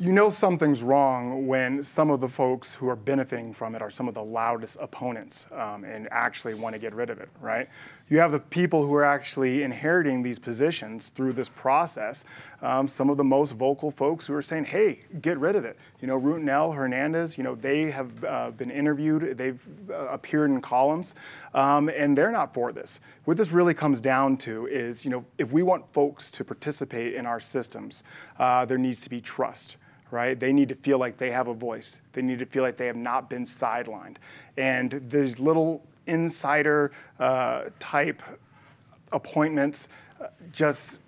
you 0.00 0.12
know 0.12 0.30
something's 0.30 0.82
wrong 0.82 1.46
when 1.46 1.82
some 1.82 2.10
of 2.10 2.20
the 2.20 2.28
folks 2.28 2.72
who 2.72 2.88
are 2.88 2.96
benefiting 2.96 3.52
from 3.52 3.74
it 3.74 3.82
are 3.82 3.90
some 3.90 4.08
of 4.08 4.14
the 4.14 4.22
loudest 4.22 4.78
opponents 4.80 5.44
um, 5.52 5.84
and 5.84 6.08
actually 6.10 6.54
want 6.54 6.74
to 6.74 6.78
get 6.78 6.94
rid 6.94 7.10
of 7.10 7.20
it, 7.20 7.28
right? 7.38 7.68
You 8.08 8.18
have 8.18 8.32
the 8.32 8.40
people 8.40 8.86
who 8.86 8.94
are 8.94 9.04
actually 9.04 9.62
inheriting 9.62 10.22
these 10.22 10.38
positions 10.38 11.10
through 11.10 11.34
this 11.34 11.50
process. 11.50 12.24
Um, 12.62 12.88
some 12.88 13.10
of 13.10 13.18
the 13.18 13.24
most 13.24 13.52
vocal 13.52 13.90
folks 13.90 14.24
who 14.24 14.32
are 14.32 14.40
saying, 14.40 14.64
hey, 14.64 15.00
get 15.20 15.36
rid 15.36 15.54
of 15.54 15.66
it. 15.66 15.78
You 16.00 16.08
know, 16.08 16.18
Rutinel, 16.18 16.74
Hernandez, 16.74 17.36
you 17.36 17.44
know, 17.44 17.54
they 17.54 17.90
have 17.90 18.24
uh, 18.24 18.52
been 18.52 18.70
interviewed, 18.70 19.36
they've 19.36 19.60
uh, 19.90 20.06
appeared 20.06 20.48
in 20.48 20.62
columns, 20.62 21.14
um, 21.52 21.90
and 21.90 22.16
they're 22.16 22.32
not 22.32 22.54
for 22.54 22.72
this. 22.72 23.00
What 23.26 23.36
this 23.36 23.52
really 23.52 23.74
comes 23.74 24.00
down 24.00 24.38
to 24.38 24.66
is, 24.66 25.04
you 25.04 25.10
know, 25.10 25.26
if 25.36 25.52
we 25.52 25.62
want 25.62 25.84
folks 25.92 26.30
to 26.30 26.42
participate 26.42 27.12
in 27.12 27.26
our 27.26 27.38
systems, 27.38 28.02
uh, 28.38 28.64
there 28.64 28.78
needs 28.78 29.02
to 29.02 29.10
be 29.10 29.20
trust 29.20 29.76
right? 30.10 30.38
They 30.38 30.52
need 30.52 30.68
to 30.68 30.74
feel 30.74 30.98
like 30.98 31.16
they 31.16 31.30
have 31.30 31.48
a 31.48 31.54
voice. 31.54 32.00
They 32.12 32.22
need 32.22 32.38
to 32.38 32.46
feel 32.46 32.62
like 32.62 32.76
they 32.76 32.86
have 32.86 32.96
not 32.96 33.30
been 33.30 33.44
sidelined. 33.44 34.16
And 34.56 35.02
these 35.10 35.38
little 35.38 35.82
insider 36.06 36.92
uh, 37.18 37.66
type 37.78 38.22
appointments 39.12 39.88
uh, 40.20 40.28
just 40.52 40.98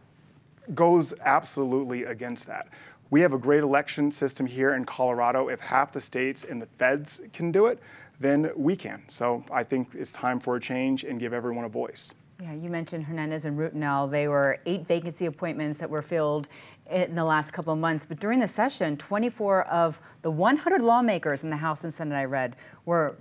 goes 0.75 1.13
absolutely 1.25 2.05
against 2.05 2.47
that. 2.47 2.69
We 3.11 3.21
have 3.21 3.35
a 3.35 3.39
great 3.39 3.63
election 3.63 4.11
system 4.11 4.47
here 4.47 4.75
in 4.75 4.85
Colorado. 4.85 5.49
If 5.49 5.61
half 5.61 5.93
the 5.93 6.01
states 6.01 6.45
and 6.45 6.63
the 6.63 6.67
feds 6.79 7.21
can 7.33 7.53
do 7.53 7.67
it, 7.67 7.79
then 8.21 8.51
we 8.57 8.75
can. 8.77 9.03
So 9.09 9.45
I 9.51 9.65
think 9.65 9.95
it's 9.95 10.13
time 10.13 10.41
for 10.41 10.57
a 10.57 10.61
change 10.61 11.05
and 11.05 11.21
give 11.21 11.35
everyone 11.35 11.65
a 11.65 11.69
voice. 11.69 12.15
Yeah, 12.43 12.55
you 12.55 12.71
mentioned 12.71 13.05
Hernandez 13.05 13.45
and 13.45 13.57
Rutinel. 13.57 14.11
They 14.11 14.27
were 14.27 14.59
eight 14.67 14.85
vacancy 14.85 15.27
appointments 15.27 15.79
that 15.79 15.89
were 15.89 16.03
filled 16.03 16.49
in 16.91 17.15
the 17.15 17.25
last 17.25 17.53
couple 17.53 17.73
of 17.73 17.79
months. 17.79 18.05
But 18.05 18.19
during 18.19 18.41
the 18.41 18.49
session, 18.49 18.97
24 18.97 19.63
of 19.69 20.01
the 20.23 20.31
100 20.33 20.83
lawmakers 20.83 21.45
in 21.45 21.51
the 21.51 21.57
House 21.57 21.85
and 21.85 21.95
Senate 21.95 22.17
I 22.17 22.25
read 22.25 22.57
were 22.85 23.17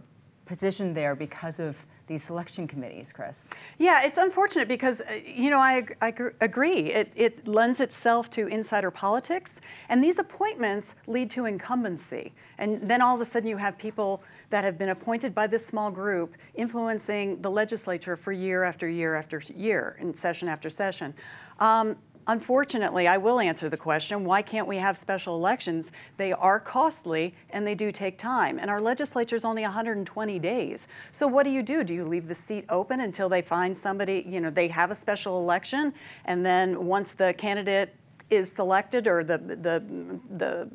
positioned 0.47 0.97
there 0.97 1.13
because 1.13 1.59
of 1.59 1.85
these 2.11 2.23
selection 2.23 2.67
committees, 2.67 3.13
Chris. 3.13 3.47
Yeah, 3.77 4.03
it's 4.03 4.17
unfortunate 4.17 4.67
because, 4.67 4.99
uh, 4.99 5.13
you 5.25 5.49
know, 5.49 5.59
I, 5.59 5.85
I 6.01 6.13
agree. 6.41 6.91
It, 6.91 7.11
it 7.15 7.47
lends 7.47 7.79
itself 7.79 8.29
to 8.31 8.47
insider 8.47 8.91
politics, 8.91 9.61
and 9.87 10.03
these 10.03 10.19
appointments 10.19 10.95
lead 11.07 11.29
to 11.31 11.45
incumbency. 11.45 12.33
And 12.57 12.81
then 12.81 13.01
all 13.01 13.15
of 13.15 13.21
a 13.21 13.25
sudden 13.25 13.47
you 13.47 13.55
have 13.57 13.77
people 13.77 14.21
that 14.49 14.65
have 14.65 14.77
been 14.77 14.89
appointed 14.89 15.33
by 15.33 15.47
this 15.47 15.65
small 15.65 15.89
group 15.89 16.35
influencing 16.55 17.41
the 17.41 17.49
legislature 17.49 18.17
for 18.17 18.33
year 18.33 18.63
after 18.63 18.89
year 18.89 19.15
after 19.15 19.41
year, 19.55 19.95
in 20.01 20.13
session 20.13 20.49
after 20.49 20.69
session. 20.69 21.13
Um, 21.59 21.95
Unfortunately, 22.27 23.07
I 23.07 23.17
will 23.17 23.39
answer 23.39 23.67
the 23.69 23.77
question 23.77 24.23
why 24.25 24.41
can't 24.41 24.67
we 24.67 24.77
have 24.77 24.95
special 24.95 25.35
elections? 25.35 25.91
They 26.17 26.31
are 26.31 26.59
costly 26.59 27.33
and 27.49 27.65
they 27.65 27.75
do 27.75 27.91
take 27.91 28.17
time. 28.17 28.59
And 28.59 28.69
our 28.69 28.79
legislature 28.79 29.35
is 29.35 29.45
only 29.45 29.63
120 29.63 30.39
days. 30.39 30.87
So, 31.11 31.27
what 31.27 31.43
do 31.43 31.49
you 31.49 31.63
do? 31.63 31.83
Do 31.83 31.93
you 31.93 32.05
leave 32.05 32.27
the 32.27 32.35
seat 32.35 32.65
open 32.69 33.01
until 33.01 33.29
they 33.29 33.41
find 33.41 33.77
somebody, 33.77 34.25
you 34.27 34.39
know, 34.39 34.49
they 34.49 34.67
have 34.67 34.91
a 34.91 34.95
special 34.95 35.39
election? 35.39 35.93
And 36.25 36.45
then 36.45 36.85
once 36.85 37.11
the 37.11 37.33
candidate 37.33 37.95
is 38.29 38.51
selected 38.51 39.07
or 39.07 39.23
the, 39.23 39.37
the, 39.37 39.83
the 40.37 40.69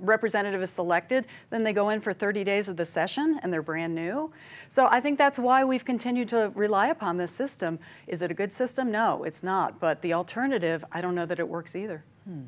representative 0.00 0.60
is 0.62 0.70
selected, 0.70 1.26
then 1.50 1.62
they 1.62 1.72
go 1.72 1.90
in 1.90 2.00
for 2.00 2.12
30 2.12 2.44
days 2.44 2.68
of 2.68 2.76
the 2.76 2.84
session 2.84 3.38
and 3.42 3.52
they're 3.52 3.62
brand 3.62 3.94
new. 3.94 4.32
So 4.68 4.88
I 4.90 5.00
think 5.00 5.18
that's 5.18 5.38
why 5.38 5.64
we've 5.64 5.84
continued 5.84 6.28
to 6.30 6.52
rely 6.54 6.88
upon 6.88 7.16
this 7.16 7.30
system. 7.30 7.78
Is 8.06 8.22
it 8.22 8.30
a 8.30 8.34
good 8.34 8.52
system? 8.52 8.90
No, 8.90 9.24
it's 9.24 9.42
not. 9.42 9.80
But 9.80 10.02
the 10.02 10.12
alternative, 10.12 10.84
I 10.92 11.00
don't 11.00 11.14
know 11.14 11.26
that 11.26 11.38
it 11.38 11.48
works 11.48 11.76
either. 11.76 12.04
Hmm. 12.24 12.44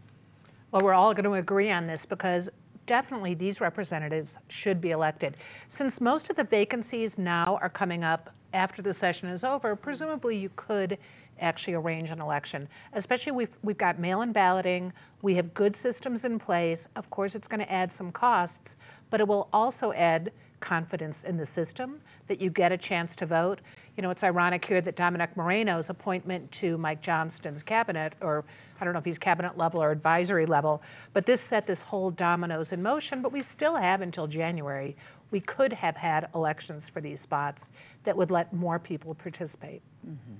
Well, 0.72 0.82
we're 0.82 0.94
all 0.94 1.14
going 1.14 1.24
to 1.24 1.34
agree 1.34 1.70
on 1.70 1.86
this 1.86 2.04
because 2.04 2.50
definitely 2.86 3.34
these 3.34 3.60
representatives 3.60 4.36
should 4.48 4.80
be 4.80 4.90
elected. 4.90 5.36
Since 5.68 6.00
most 6.00 6.30
of 6.30 6.36
the 6.36 6.44
vacancies 6.44 7.18
now 7.18 7.58
are 7.60 7.68
coming 7.68 8.04
up 8.04 8.30
after 8.52 8.82
the 8.82 8.94
session 8.94 9.28
is 9.28 9.44
over, 9.44 9.76
presumably 9.76 10.36
you 10.36 10.50
could 10.56 10.98
actually 11.40 11.74
arrange 11.74 12.10
an 12.10 12.20
election. 12.20 12.68
Especially 12.92 13.32
we've, 13.32 13.56
we've 13.62 13.78
got 13.78 13.98
mail-in 13.98 14.32
balloting, 14.32 14.92
we 15.22 15.34
have 15.34 15.52
good 15.54 15.76
systems 15.76 16.24
in 16.24 16.38
place. 16.38 16.88
Of 16.96 17.10
course, 17.10 17.34
it's 17.34 17.48
going 17.48 17.60
to 17.60 17.72
add 17.72 17.92
some 17.92 18.12
costs, 18.12 18.76
but 19.10 19.20
it 19.20 19.28
will 19.28 19.48
also 19.52 19.92
add 19.92 20.32
confidence 20.60 21.24
in 21.24 21.36
the 21.36 21.46
system 21.46 22.00
that 22.28 22.40
you 22.40 22.50
get 22.50 22.72
a 22.72 22.76
chance 22.76 23.14
to 23.16 23.26
vote. 23.26 23.60
You 23.96 24.02
know, 24.02 24.10
it's 24.10 24.24
ironic 24.24 24.64
here 24.64 24.80
that 24.80 24.96
Dominic 24.96 25.36
Moreno's 25.36 25.90
appointment 25.90 26.50
to 26.52 26.76
Mike 26.78 27.00
Johnston's 27.00 27.62
cabinet, 27.62 28.14
or 28.20 28.44
I 28.80 28.84
don't 28.84 28.92
know 28.92 28.98
if 28.98 29.04
he's 29.04 29.18
cabinet 29.18 29.56
level 29.56 29.82
or 29.82 29.90
advisory 29.90 30.46
level, 30.46 30.82
but 31.12 31.26
this 31.26 31.40
set 31.40 31.66
this 31.66 31.82
whole 31.82 32.10
dominoes 32.10 32.72
in 32.72 32.82
motion, 32.82 33.22
but 33.22 33.32
we 33.32 33.40
still 33.40 33.76
have 33.76 34.00
until 34.00 34.26
January. 34.26 34.96
We 35.30 35.40
could 35.40 35.72
have 35.72 35.96
had 35.96 36.28
elections 36.34 36.88
for 36.88 37.00
these 37.00 37.20
spots 37.20 37.68
that 38.04 38.16
would 38.16 38.30
let 38.30 38.52
more 38.52 38.78
people 38.78 39.14
participate. 39.14 39.82
Mm-hmm. 40.06 40.34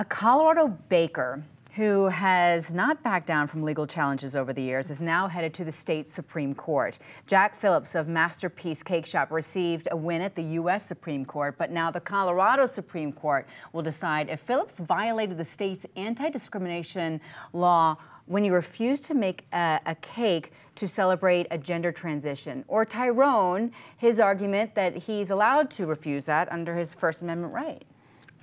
A 0.00 0.04
Colorado 0.04 0.68
baker 0.88 1.42
who 1.74 2.06
has 2.06 2.72
not 2.72 3.02
backed 3.02 3.26
down 3.26 3.48
from 3.48 3.64
legal 3.64 3.84
challenges 3.84 4.36
over 4.36 4.52
the 4.52 4.62
years, 4.62 4.90
is 4.90 5.02
now 5.02 5.26
headed 5.26 5.52
to 5.54 5.64
the 5.64 5.72
state 5.72 6.06
Supreme 6.06 6.54
Court. 6.54 7.00
Jack 7.26 7.56
Phillips 7.56 7.96
of 7.96 8.06
Masterpiece 8.06 8.80
Cakeshop 8.84 9.32
received 9.32 9.88
a 9.90 9.96
win 9.96 10.22
at 10.22 10.36
the 10.36 10.42
U.S. 10.42 10.86
Supreme 10.86 11.24
Court, 11.24 11.58
but 11.58 11.72
now 11.72 11.90
the 11.90 11.98
Colorado 11.98 12.66
Supreme 12.66 13.12
Court 13.12 13.48
will 13.72 13.82
decide 13.82 14.28
if 14.28 14.38
Phillips 14.38 14.78
violated 14.78 15.36
the 15.36 15.44
state's 15.44 15.84
anti 15.96 16.30
discrimination 16.30 17.20
law 17.52 17.96
when 18.26 18.44
he 18.44 18.50
refused 18.50 19.02
to 19.06 19.14
make 19.14 19.46
a, 19.52 19.80
a, 19.84 19.96
cake 19.96 20.52
to 20.76 20.86
celebrate 20.86 21.48
a 21.50 21.58
gender 21.58 21.90
transition, 21.90 22.64
or 22.68 22.84
Tyrone, 22.84 23.72
his 23.96 24.20
argument 24.20 24.76
that 24.76 24.94
he's 24.96 25.30
allowed 25.30 25.72
to 25.72 25.86
refuse 25.86 26.26
that 26.26 26.52
under 26.52 26.76
his 26.76 26.94
First 26.94 27.22
Amendment 27.22 27.52
right. 27.52 27.84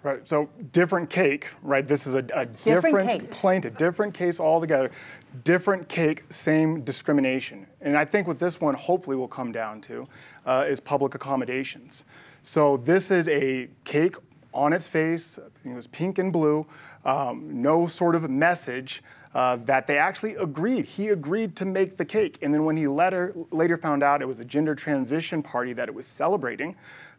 Right. 0.05 0.27
So 0.27 0.47
different 0.71 1.09
cake, 1.09 1.47
right? 1.63 1.87
This 1.87 2.05
is 2.05 2.13
a, 2.13 2.19
a 2.35 2.45
different, 2.45 2.95
different 2.95 3.31
plaintiff, 3.31 3.75
different 3.75 4.13
case 4.13 4.39
altogether, 4.39 4.91
different 5.43 5.89
cake, 5.89 6.31
same 6.31 6.81
discrimination. 6.81 7.65
And 7.81 7.97
I 7.97 8.05
think 8.05 8.27
what 8.27 8.37
this 8.37 8.61
one 8.61 8.75
hopefully 8.75 9.17
will 9.17 9.27
come 9.27 9.51
down 9.51 9.81
to 9.81 10.05
uh, 10.45 10.63
is 10.67 10.79
public 10.79 11.15
accommodations. 11.15 12.05
So 12.43 12.77
this 12.77 13.09
is 13.09 13.27
a 13.29 13.67
cake 13.83 14.15
on 14.53 14.73
its 14.73 14.87
face, 14.87 15.39
it 15.63 15.73
was 15.73 15.87
pink 15.87 16.19
and 16.19 16.31
blue, 16.31 16.67
um, 17.03 17.59
no 17.59 17.87
sort 17.87 18.13
of 18.13 18.29
message. 18.29 19.01
Uh, 19.33 19.57
that 19.65 19.85
they 19.85 19.97
actually 19.97 20.35
agreed. 20.35 20.85
He 20.85 21.09
agreed 21.09 21.57
to 21.57 21.65
make 21.65 21.97
the 21.97 22.05
cake. 22.05 22.37
And 22.41 22.53
then 22.53 22.63
when 22.63 22.77
he 22.77 22.87
later, 22.87 23.35
later 23.51 23.75
found 23.75 24.01
out 24.01 24.21
it 24.21 24.25
was 24.25 24.39
a 24.39 24.45
gender 24.45 24.73
transition 24.73 25.43
party 25.43 25.73
that 25.73 25.89
it 25.89 25.93
was 25.93 26.07
celebrating, 26.07 26.73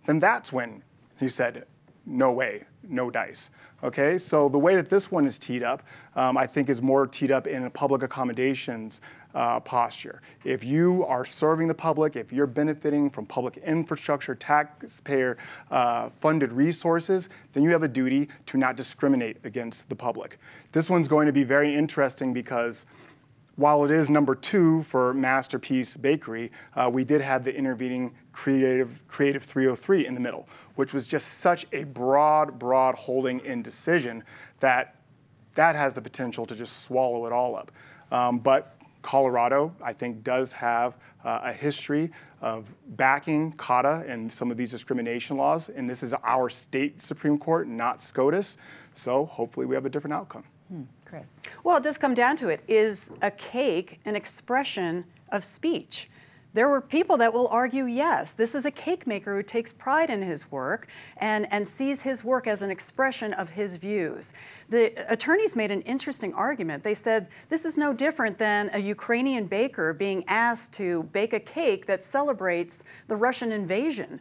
then 0.07 0.19
that's 0.19 0.51
when 0.51 0.83
he 1.19 1.29
said, 1.29 1.67
no 2.07 2.33
way, 2.33 2.63
no 2.89 3.11
dice. 3.11 3.51
Okay, 3.83 4.17
so 4.17 4.49
the 4.49 4.59
way 4.59 4.77
that 4.77 4.89
this 4.89 5.11
one 5.11 5.27
is 5.27 5.39
teed 5.39 5.63
up, 5.63 5.83
um, 6.15 6.37
I 6.37 6.47
think, 6.47 6.71
is 6.71 6.81
more 6.81 7.07
teed 7.07 7.31
up 7.31 7.47
in 7.47 7.65
a 7.65 7.71
public 7.71 8.03
accommodations 8.03 9.01
uh, 9.35 9.61
posture. 9.61 10.23
If 10.45 10.65
you 10.65 11.05
are 11.05 11.25
serving 11.25 11.69
the 11.69 11.75
public, 11.75 12.17
if 12.17 12.33
you're 12.33 12.47
benefiting 12.47 13.11
from 13.11 13.27
public 13.27 13.59
infrastructure, 13.59 14.35
taxpayer 14.35 15.37
uh, 15.71 16.09
funded 16.09 16.53
resources, 16.53 17.29
then 17.53 17.63
you 17.63 17.71
have 17.71 17.83
a 17.83 17.89
duty 17.89 18.29
to 18.47 18.57
not 18.57 18.77
discriminate 18.77 19.37
against 19.45 19.89
the 19.89 19.97
public. 19.97 20.39
This 20.73 20.89
one's 20.89 21.09
going 21.09 21.27
to 21.27 21.33
be 21.33 21.45
very 21.45 21.75
interesting 21.75 22.33
because 22.33 22.87
while 23.57 23.85
it 23.85 23.91
is 23.91 24.11
number 24.11 24.35
two 24.35 24.83
for 24.83 25.15
Masterpiece 25.15 25.97
Bakery, 25.97 26.53
uh, 26.75 26.91
we 26.93 27.05
did 27.05 27.23
have 27.23 27.43
the 27.43 27.55
intervening 27.55 28.15
Creative, 28.37 29.01
Creative 29.09 29.43
303 29.43 30.07
in 30.07 30.15
the 30.15 30.21
middle, 30.21 30.47
which 30.75 30.93
was 30.93 31.09
just 31.09 31.39
such 31.39 31.65
a 31.73 31.85
broad, 31.85 32.59
broad 32.59 32.95
holding 32.95 33.41
in 33.41 33.63
decision 33.63 34.23
that 34.61 34.97
that 35.55 35.75
has 35.75 35.95
the 35.95 36.03
potential 36.03 36.45
to 36.45 36.55
just 36.55 36.85
swallow 36.85 37.25
it 37.25 37.33
all 37.33 37.57
up. 37.57 37.73
Um, 38.13 38.39
but 38.39 38.77
Colorado, 39.01 39.75
I 39.83 39.95
think, 39.95 40.23
does 40.23 40.53
have 40.53 40.99
uh, 41.25 41.41
a 41.45 41.53
history 41.53 42.11
of 42.43 42.71
backing 42.89 43.53
CADA 43.53 44.05
and 44.07 44.31
some 44.31 44.51
of 44.51 44.59
these 44.59 44.71
discrimination 44.71 45.39
laws, 45.39 45.71
and 45.71 45.89
this 45.89 46.03
is 46.03 46.13
our 46.23 46.51
state 46.51 47.01
Supreme 47.01 47.39
Court, 47.39 47.69
not 47.69 48.03
SCOTUS. 48.03 48.59
So 48.93 49.25
hopefully 49.25 49.65
we 49.65 49.75
have 49.75 49.87
a 49.87 49.91
different 49.91 50.13
outcome. 50.13 50.45
Hmm. 50.69 50.83
Chris? 51.07 51.41
Well, 51.65 51.79
it 51.79 51.85
does 51.85 51.97
come 51.97 52.13
down 52.13 52.37
to 52.37 52.49
it. 52.49 52.63
Is 52.69 53.13
a 53.23 53.31
cake 53.31 53.99
an 54.05 54.15
expression 54.15 55.07
of 55.31 55.43
speech? 55.43 56.11
There 56.57 56.71
were 56.71 56.81
people 56.81 57.19
that 57.19 57.35
will 57.35 57.49
argue 57.49 57.85
yes, 57.85 58.33
this 58.33 58.55
is 58.55 58.65
a 58.65 58.71
cake 58.71 59.07
maker 59.07 59.37
who 59.37 59.43
takes 59.43 59.75
pride 59.75 60.09
in 60.09 60.23
his 60.23 60.51
work 60.51 60.89
and, 61.19 61.47
and 61.53 61.69
sees 61.69 62.01
his 62.01 62.25
work 62.25 62.47
as 62.47 62.63
an 62.63 62.71
expression 62.71 63.35
of 63.35 63.51
his 63.51 63.77
views. 63.77 64.33
The 64.71 64.95
attorneys 65.13 65.55
made 65.55 65.71
an 65.71 65.83
interesting 65.83 66.33
argument. 66.33 66.83
They 66.83 66.95
said 66.95 67.29
this 67.51 67.67
is 67.67 67.77
no 67.77 67.93
different 67.93 68.39
than 68.39 68.71
a 68.73 68.79
Ukrainian 68.79 69.45
baker 69.45 69.93
being 69.93 70.25
asked 70.29 70.73
to 70.75 71.03
bake 71.13 71.35
a 71.35 71.41
cake 71.41 71.85
that 71.89 72.07
celebrates 72.07 72.85
the 73.07 73.17
Russian 73.17 73.53
invasion 73.53 74.19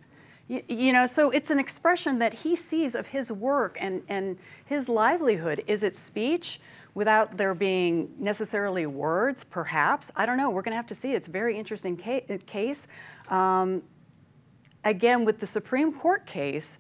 you, 0.48 0.94
know, 0.94 1.08
so 1.08 1.32
it's 1.32 1.50
an 1.50 1.58
expression 1.58 2.20
that 2.20 2.32
he 2.32 2.54
sees 2.54 2.94
of 2.94 3.08
his 3.08 3.32
work 3.32 3.78
and, 3.80 4.04
and 4.08 4.38
his 4.66 4.88
livelihood. 4.88 5.64
Is 5.66 5.82
it 5.82 5.96
speech 5.96 6.60
without 6.96 7.38
there 7.38 7.54
being 7.54 8.12
necessarily 8.18 8.88
words, 8.88 9.44
perhaps? 9.44 10.10
I 10.16 10.26
don't 10.26 10.38
know. 10.38 10.50
We're 10.50 10.64
going 10.64 10.72
to 10.72 10.78
have 10.78 10.88
to 10.88 10.96
see. 10.96 11.14
It's 11.14 11.28
a 11.28 11.32
very 11.32 11.58
interesting 11.58 11.98
ca- 11.98 12.26
case. 12.48 12.88
Um, 13.30 13.84
again, 14.84 15.26
with 15.26 15.40
the 15.40 15.46
Supreme 15.46 15.94
Court 15.94 16.26
case, 16.26 16.80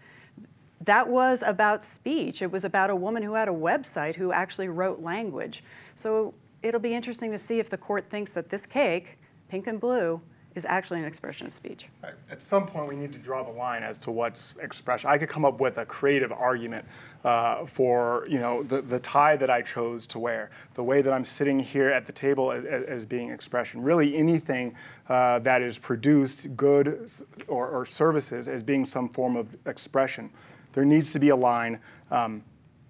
that 0.81 1.07
was 1.07 1.43
about 1.45 1.84
speech. 1.84 2.41
It 2.41 2.51
was 2.51 2.63
about 2.63 2.89
a 2.89 2.95
woman 2.95 3.24
who 3.24 3.34
had 3.34 3.50
a 3.50 3.53
website 3.53 4.15
who 4.15 4.31
actually 4.31 4.69
wrote 4.69 5.01
language. 5.01 5.63
So 5.95 6.34
it'll 6.63 6.79
be 6.79 6.93
interesting 6.93 7.31
to 7.31 7.38
see 7.38 7.60
if 7.60 7.69
the 7.69 7.77
court 7.77 8.10
thinks 8.10 8.31
that 8.31 8.50
this 8.50 8.65
cake, 8.65 9.19
pink 9.50 9.67
and 9.67 9.79
blue, 9.79 10.22
is 10.55 10.65
actually 10.65 11.00
an 11.00 11.05
expression 11.05 11.45
of 11.45 11.53
speech. 11.53 11.89
At 12.31 12.41
some 12.41 12.65
point, 12.65 12.88
we 12.88 12.95
need 12.95 13.12
to 13.12 13.19
draw 13.19 13.43
the 13.43 13.51
line 13.51 13.83
as 13.83 13.97
to 14.00 14.12
what's 14.12 14.55
expression. 14.62 15.09
I 15.09 15.17
could 15.17 15.27
come 15.27 15.43
up 15.43 15.59
with 15.59 15.77
a 15.77 15.85
creative 15.85 16.31
argument 16.31 16.85
uh, 17.25 17.65
for 17.65 18.25
you 18.29 18.39
know 18.39 18.63
the, 18.63 18.81
the 18.81 19.00
tie 19.00 19.35
that 19.35 19.50
I 19.50 19.62
chose 19.62 20.07
to 20.07 20.19
wear, 20.19 20.50
the 20.74 20.83
way 20.83 21.01
that 21.01 21.12
I'm 21.12 21.25
sitting 21.25 21.59
here 21.59 21.89
at 21.89 22.05
the 22.05 22.13
table 22.13 22.53
as, 22.53 22.63
as 22.65 23.05
being 23.05 23.29
expression. 23.29 23.83
Really, 23.83 24.15
anything 24.15 24.75
uh, 25.09 25.39
that 25.39 25.62
is 25.62 25.77
produced, 25.77 26.55
goods 26.55 27.21
or, 27.47 27.67
or, 27.67 27.85
services, 27.85 28.47
as 28.47 28.63
being 28.63 28.85
some 28.85 29.09
form 29.09 29.35
of 29.35 29.47
expression. 29.67 30.29
There 30.71 30.85
needs 30.85 31.12
to 31.13 31.19
be 31.19 31.29
a 31.29 31.35
line. 31.35 31.79
Um, 32.12 32.43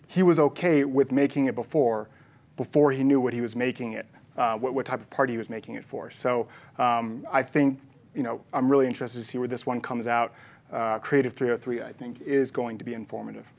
he 0.08 0.24
was 0.24 0.40
okay 0.40 0.86
with 0.86 1.12
making 1.12 1.48
it 1.48 1.56
before, 1.56 2.10
before 2.58 2.92
he 2.92 3.04
knew 3.04 3.20
what 3.20 3.34
he 3.34 3.42
was 3.42 3.56
making 3.56 3.94
it 3.94 4.06
uh, 4.38 4.58
what, 4.58 4.74
what 4.74 4.86
type 4.86 5.02
of 5.02 5.10
party 5.10 5.34
he 5.34 5.38
was 5.38 5.50
making 5.50 5.76
it 5.76 5.86
for. 5.86 6.10
So 6.12 6.48
um, 6.78 7.26
I 7.32 7.44
think, 7.44 7.80
you 8.14 8.24
know, 8.24 8.42
I'm 8.54 8.70
really 8.70 8.86
interested 8.86 9.20
to 9.20 9.26
see 9.26 9.38
where 9.38 9.48
this 9.48 9.66
one 9.66 9.82
comes 9.82 10.08
out. 10.08 10.34
Uh, 10.72 11.00
Creative 11.00 11.32
303, 11.32 11.82
I 11.82 11.94
think, 11.94 12.22
is 12.22 12.52
going 12.52 12.78
to 12.78 12.84
be 12.84 12.94
informative. 12.94 13.52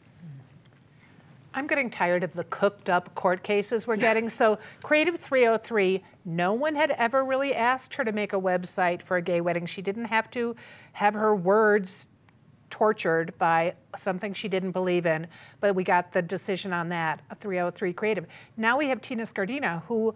I'm 1.54 1.66
getting 1.66 1.88
tired 1.88 2.23
of 2.23 2.35
the 2.35 2.45
cooked 2.45 2.90
up 2.90 3.14
court 3.14 3.42
cases 3.42 3.87
we're 3.87 3.97
getting. 3.97 4.28
so, 4.28 4.59
Creative 4.83 5.18
303, 5.18 6.04
no 6.26 6.52
one 6.52 6.75
had 6.75 6.90
ever 6.90 7.25
really 7.25 7.54
asked 7.54 7.95
her 7.95 8.04
to 8.04 8.12
make 8.12 8.35
a 8.35 8.38
website 8.38 9.00
for 9.00 9.16
a 9.16 9.23
gay 9.23 9.40
wedding. 9.40 9.64
She 9.64 9.80
didn't 9.80 10.04
have 10.04 10.30
to 10.33 10.54
have 10.92 11.14
her 11.14 11.35
words 11.35 12.04
tortured 12.68 13.33
by 13.38 13.73
something 13.97 14.35
she 14.35 14.49
didn't 14.49 14.73
believe 14.73 15.06
in, 15.06 15.26
but 15.61 15.75
we 15.75 15.83
got 15.83 16.12
the 16.12 16.21
decision 16.21 16.75
on 16.75 16.90
that, 16.90 17.23
303 17.40 17.95
Creative. 17.95 18.26
Now 18.59 18.76
we 18.76 18.88
have 18.88 19.00
Tina 19.00 19.23
Scardina, 19.23 19.83
who 19.85 20.14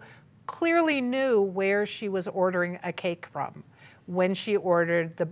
clearly 0.51 0.99
knew 0.99 1.41
where 1.41 1.85
she 1.85 2.09
was 2.09 2.27
ordering 2.27 2.77
a 2.83 2.91
cake 2.91 3.25
from 3.25 3.63
when 4.07 4.33
she 4.33 4.57
ordered 4.57 5.15
the 5.15 5.25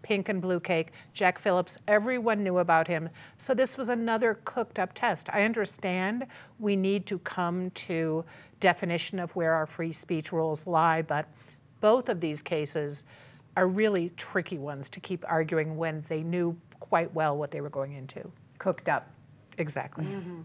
pink 0.00 0.30
and 0.30 0.40
blue 0.40 0.58
cake. 0.58 0.92
Jack 1.12 1.38
Phillips, 1.38 1.76
everyone 1.86 2.42
knew 2.42 2.56
about 2.56 2.88
him. 2.88 3.10
So 3.36 3.52
this 3.52 3.76
was 3.76 3.90
another 3.90 4.40
cooked 4.44 4.78
up 4.78 4.94
test. 4.94 5.28
I 5.30 5.42
understand 5.42 6.26
we 6.58 6.74
need 6.74 7.04
to 7.08 7.18
come 7.18 7.70
to 7.72 8.24
definition 8.60 9.18
of 9.18 9.30
where 9.36 9.52
our 9.52 9.66
free 9.66 9.92
speech 9.92 10.32
rules 10.32 10.66
lie, 10.66 11.02
but 11.02 11.28
both 11.82 12.08
of 12.08 12.18
these 12.18 12.40
cases 12.40 13.04
are 13.58 13.68
really 13.68 14.08
tricky 14.16 14.56
ones 14.56 14.88
to 14.88 15.00
keep 15.00 15.22
arguing 15.28 15.76
when 15.76 16.02
they 16.08 16.22
knew 16.22 16.56
quite 16.80 17.12
well 17.12 17.36
what 17.36 17.50
they 17.50 17.60
were 17.60 17.68
going 17.68 17.92
into. 17.92 18.26
Cooked 18.56 18.88
up. 18.88 19.10
Exactly. 19.58 20.06
Mm-hmm. 20.06 20.40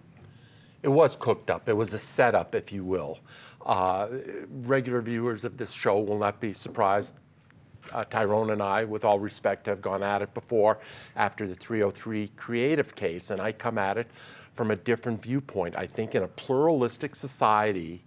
It 0.83 0.89
was 0.89 1.15
cooked 1.15 1.49
up. 1.49 1.67
It 1.69 1.73
was 1.73 1.93
a 1.93 1.99
setup, 1.99 2.53
if 2.53 2.71
you 2.71 2.83
will. 2.83 3.19
Uh, 3.67 4.07
regular 4.63 5.01
viewers 5.01 5.43
of 5.43 5.57
this 5.57 5.71
show 5.71 5.99
will 5.99 6.17
not 6.17 6.39
be 6.39 6.53
surprised. 6.53 7.13
Uh, 7.91 8.05
Tyrone 8.05 8.51
and 8.51 8.61
I, 8.61 8.85
with 8.85 9.03
all 9.03 9.19
respect, 9.19 9.65
have 9.65 9.81
gone 9.81 10.03
at 10.03 10.21
it 10.21 10.33
before 10.33 10.79
after 11.17 11.45
the 11.45 11.55
303 11.55 12.29
creative 12.37 12.95
case, 12.95 13.29
and 13.29 13.41
I 13.41 13.51
come 13.51 13.77
at 13.77 13.97
it 13.97 14.07
from 14.55 14.71
a 14.71 14.75
different 14.75 15.21
viewpoint. 15.21 15.75
I 15.77 15.85
think 15.85 16.15
in 16.15 16.23
a 16.23 16.27
pluralistic 16.27 17.13
society, 17.13 18.03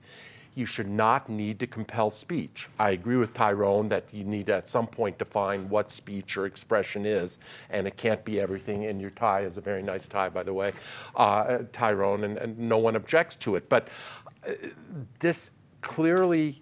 you 0.55 0.67
should 0.67 0.89
not 0.89 1.29
need 1.29 1.59
to 1.61 1.67
compel 1.67 2.11
speech. 2.11 2.69
I 2.79 2.91
agree 2.91 3.17
with 3.17 3.33
Tyrone 3.35 3.89
that 3.89 4.05
you 4.13 4.25
need 4.25 4.51
at 4.51 4.67
some 4.67 4.87
point 4.87 5.19
to 5.19 5.25
define 5.25 5.69
what 5.69 5.91
speech 5.91 6.37
or 6.37 6.47
expression 6.47 7.07
is, 7.07 7.39
and 7.71 7.87
it 7.87 7.97
can't 7.97 8.25
be 8.25 8.41
everything. 8.41 8.87
And 8.87 9.01
your 9.01 9.11
tie 9.11 9.43
is 9.43 9.57
a 9.57 9.61
very 9.61 9.83
nice 9.83 10.09
tie, 10.09 10.29
by 10.29 10.43
the 10.43 10.53
way, 10.53 10.73
uh, 11.15 11.59
Tyrone, 11.73 12.25
and, 12.25 12.37
and, 12.39 12.59
no 12.59 12.79
one 12.79 12.97
objects 12.97 13.37
to 13.37 13.57
it. 13.57 13.69
But 13.69 13.89
this 15.19 15.51
clearly 15.81 16.61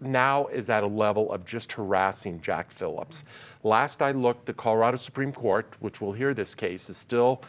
now 0.00 0.46
is 0.46 0.68
at 0.68 0.82
a 0.82 0.86
level 0.86 1.32
of 1.32 1.44
just 1.44 1.72
harassing 1.72 2.40
Jack 2.40 2.70
Phillips. 2.70 3.24
Last 3.62 4.02
I 4.02 4.10
looked, 4.10 4.46
the 4.46 4.52
Colorado 4.52 4.96
Supreme 4.96 5.32
Court, 5.32 5.72
which 5.80 6.00
will 6.00 6.12
hear 6.12 6.34
this 6.34 6.54
case, 6.54 6.90
is 6.90 6.96
still 6.96 7.42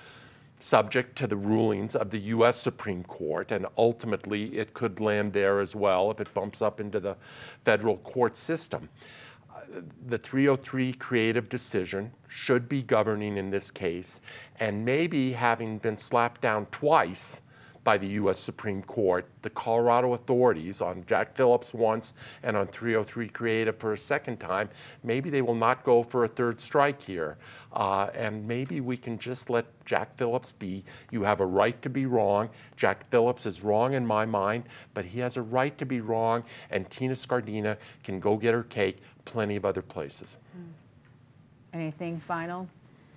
subject 0.59 1.17
to 1.17 1.27
the 1.27 1.35
rulings 1.35 1.95
of 1.95 2.09
the 2.09 2.19
U.S. 2.19 2.55
Supreme 2.57 3.03
Court, 3.03 3.51
and 3.51 3.65
ultimately 3.77 4.45
it 4.57 4.73
could 4.73 4.99
land 4.99 5.33
there 5.33 5.59
as 5.59 5.75
well 5.75 6.09
if 6.11 6.21
it 6.21 6.33
bumps 6.33 6.61
up 6.61 6.79
into 6.79 6.99
the 6.99 7.17
federal 7.65 7.97
court 7.97 8.37
system. 8.37 8.87
The 10.07 10.17
303 10.17 10.93
creative 10.93 11.49
decision 11.49 12.11
should 12.27 12.69
be 12.69 12.83
governing 12.83 13.37
in 13.37 13.49
this 13.49 13.71
case, 13.71 14.21
and 14.59 14.85
maybe 14.85 15.31
having 15.31 15.79
been 15.79 15.97
slapped 15.97 16.41
down 16.41 16.67
twice 16.67 17.41
by 17.83 17.97
the 17.97 18.07
U.S. 18.07 18.39
Supreme 18.39 18.81
Court, 18.83 19.27
the 19.41 19.49
Colorado 19.49 20.13
authorities 20.13 20.81
on 20.81 21.03
Jack 21.05 21.35
Phillips 21.35 21.73
once 21.73 22.13
and 22.43 22.55
on 22.55 22.67
303 22.67 23.27
Creative 23.29 23.75
for 23.77 23.93
a 23.93 23.97
second 23.97 24.37
time, 24.37 24.69
maybe 25.03 25.29
they 25.29 25.41
will 25.41 25.55
not 25.55 25.83
go 25.83 26.03
for 26.03 26.23
a 26.23 26.27
third 26.27 26.61
strike 26.61 27.01
here. 27.01 27.37
Uh, 27.73 28.07
and 28.13 28.47
maybe 28.47 28.79
we 28.79 28.95
can 28.95 29.19
just 29.19 29.49
let 29.49 29.65
Jack 29.85 30.15
Phillips 30.15 30.53
be. 30.53 30.83
You 31.11 31.23
have 31.23 31.41
a 31.41 31.45
right 31.45 31.79
to 31.81 31.89
be 31.89 32.05
wrong. 32.05 32.49
Jack 32.77 33.09
Phillips 33.09 33.45
is 33.45 33.61
wrong 33.61 33.93
in 33.93 34.05
my 34.05 34.25
mind, 34.25 34.63
but 34.93 35.03
he 35.03 35.19
has 35.19 35.37
a 35.37 35.41
right 35.41 35.77
to 35.77 35.85
be 35.85 36.01
wrong, 36.01 36.43
and 36.71 36.89
Tina 36.89 37.13
Scardina 37.13 37.77
can 38.03 38.19
go 38.19 38.37
get 38.37 38.53
her 38.53 38.63
cake 38.63 38.99
plenty 39.25 39.55
of 39.55 39.65
other 39.65 39.81
places. 39.81 40.37
Anything 41.73 42.19
final, 42.19 42.67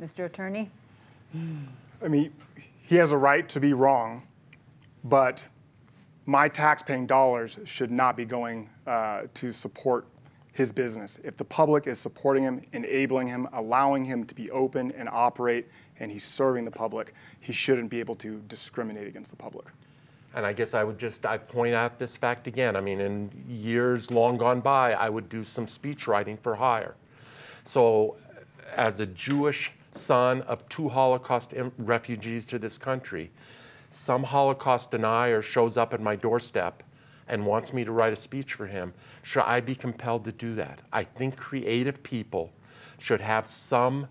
Mr. 0.00 0.24
Attorney? 0.24 0.70
I 2.02 2.08
mean, 2.08 2.32
he 2.82 2.96
has 2.96 3.12
a 3.12 3.18
right 3.18 3.48
to 3.48 3.60
be 3.60 3.72
wrong, 3.72 4.22
but 5.08 5.46
my 6.26 6.48
tax-paying 6.48 7.06
dollars 7.06 7.58
should 7.64 7.90
not 7.90 8.16
be 8.16 8.24
going 8.24 8.68
uh, 8.86 9.22
to 9.34 9.52
support 9.52 10.06
his 10.52 10.72
business. 10.72 11.20
If 11.22 11.36
the 11.36 11.44
public 11.44 11.86
is 11.86 11.98
supporting 11.98 12.42
him, 12.42 12.62
enabling 12.72 13.28
him, 13.28 13.46
allowing 13.52 14.04
him 14.04 14.24
to 14.24 14.34
be 14.34 14.50
open 14.50 14.90
and 14.92 15.08
operate, 15.08 15.68
and 16.00 16.10
he's 16.10 16.24
serving 16.24 16.64
the 16.64 16.70
public, 16.70 17.14
he 17.40 17.52
shouldn't 17.52 17.90
be 17.90 18.00
able 18.00 18.16
to 18.16 18.40
discriminate 18.48 19.06
against 19.06 19.30
the 19.30 19.36
public. 19.36 19.66
And 20.34 20.44
I 20.44 20.52
guess 20.52 20.74
I 20.74 20.82
would 20.82 20.98
just 20.98 21.24
I 21.24 21.38
point 21.38 21.74
out 21.74 21.98
this 21.98 22.16
fact 22.16 22.46
again. 22.46 22.74
I 22.74 22.80
mean, 22.80 23.00
in 23.00 23.30
years 23.48 24.10
long 24.10 24.36
gone 24.36 24.60
by, 24.60 24.94
I 24.94 25.08
would 25.08 25.28
do 25.28 25.44
some 25.44 25.68
speech 25.68 26.08
writing 26.08 26.36
for 26.36 26.54
hire. 26.54 26.94
So, 27.64 28.16
as 28.74 29.00
a 29.00 29.06
Jewish 29.06 29.72
son 29.92 30.42
of 30.42 30.66
two 30.68 30.88
Holocaust 30.88 31.54
refugees 31.78 32.46
to 32.46 32.58
this 32.58 32.76
country, 32.76 33.30
some 33.90 34.22
Holocaust 34.22 34.90
denier 34.90 35.42
shows 35.42 35.76
up 35.76 35.94
at 35.94 36.00
my 36.00 36.16
doorstep 36.16 36.82
and 37.28 37.44
wants 37.44 37.72
me 37.72 37.84
to 37.84 37.92
write 37.92 38.12
a 38.12 38.16
speech 38.16 38.54
for 38.54 38.66
him, 38.66 38.92
should 39.22 39.42
I 39.42 39.60
be 39.60 39.74
compelled 39.74 40.24
to 40.24 40.32
do 40.32 40.54
that? 40.54 40.80
I 40.92 41.04
think 41.04 41.36
creative 41.36 42.02
people 42.02 42.52
should 42.98 43.20
have 43.20 43.48
some 43.50 44.08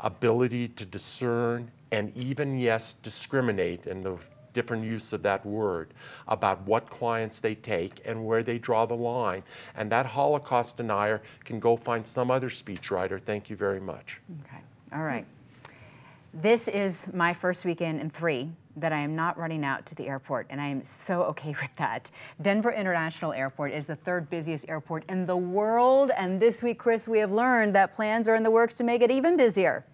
ability 0.00 0.68
to 0.68 0.84
discern 0.84 1.70
and 1.90 2.16
even, 2.16 2.58
yes, 2.58 2.94
discriminate 3.02 3.86
in 3.86 4.02
the 4.02 4.16
different 4.52 4.84
use 4.84 5.12
of 5.12 5.22
that 5.22 5.44
word 5.44 5.94
about 6.26 6.60
what 6.62 6.88
clients 6.90 7.40
they 7.40 7.54
take 7.54 8.00
and 8.04 8.26
where 8.26 8.42
they 8.42 8.58
draw 8.58 8.86
the 8.86 8.94
line. 8.94 9.42
And 9.76 9.90
that 9.92 10.06
Holocaust 10.06 10.76
denier 10.76 11.22
can 11.44 11.60
go 11.60 11.76
find 11.76 12.06
some 12.06 12.30
other 12.30 12.50
speechwriter. 12.50 13.20
Thank 13.20 13.50
you 13.50 13.56
very 13.56 13.80
much. 13.80 14.20
Okay. 14.44 14.58
All 14.92 15.02
right. 15.02 15.24
This 16.34 16.68
is 16.68 17.08
my 17.12 17.32
first 17.32 17.64
weekend 17.64 18.00
in 18.00 18.10
three 18.10 18.50
that 18.80 18.92
I 18.92 19.00
am 19.00 19.14
not 19.14 19.38
running 19.38 19.64
out 19.64 19.86
to 19.86 19.94
the 19.94 20.08
airport, 20.08 20.46
and 20.50 20.60
I 20.60 20.66
am 20.66 20.82
so 20.84 21.22
okay 21.24 21.50
with 21.60 21.74
that. 21.76 22.10
Denver 22.40 22.72
International 22.72 23.32
Airport 23.32 23.72
is 23.72 23.86
the 23.86 23.96
third 23.96 24.30
busiest 24.30 24.68
airport 24.68 25.04
in 25.08 25.26
the 25.26 25.36
world, 25.36 26.10
and 26.16 26.40
this 26.40 26.62
week, 26.62 26.78
Chris, 26.78 27.08
we 27.08 27.18
have 27.18 27.32
learned 27.32 27.74
that 27.74 27.94
plans 27.94 28.28
are 28.28 28.34
in 28.34 28.42
the 28.42 28.50
works 28.50 28.74
to 28.74 28.84
make 28.84 29.02
it 29.02 29.10
even 29.10 29.36
busier. 29.36 29.84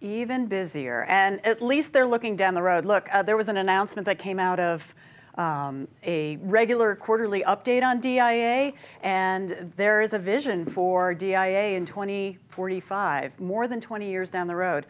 Even 0.00 0.46
busier, 0.46 1.04
and 1.08 1.44
at 1.44 1.60
least 1.60 1.92
they're 1.92 2.06
looking 2.06 2.36
down 2.36 2.54
the 2.54 2.62
road. 2.62 2.84
Look, 2.84 3.08
uh, 3.12 3.22
there 3.22 3.36
was 3.36 3.48
an 3.48 3.56
announcement 3.56 4.06
that 4.06 4.18
came 4.18 4.38
out 4.38 4.60
of 4.60 4.94
um, 5.38 5.86
a 6.04 6.36
regular 6.42 6.96
quarterly 6.96 7.42
update 7.42 7.82
on 7.82 8.00
DIA, 8.00 8.72
and 9.02 9.72
there 9.76 10.02
is 10.02 10.12
a 10.12 10.18
vision 10.18 10.66
for 10.66 11.14
DIA 11.14 11.76
in 11.76 11.86
2045, 11.86 13.40
more 13.40 13.68
than 13.68 13.80
20 13.80 14.10
years 14.10 14.30
down 14.30 14.48
the 14.48 14.56
road. 14.56 14.84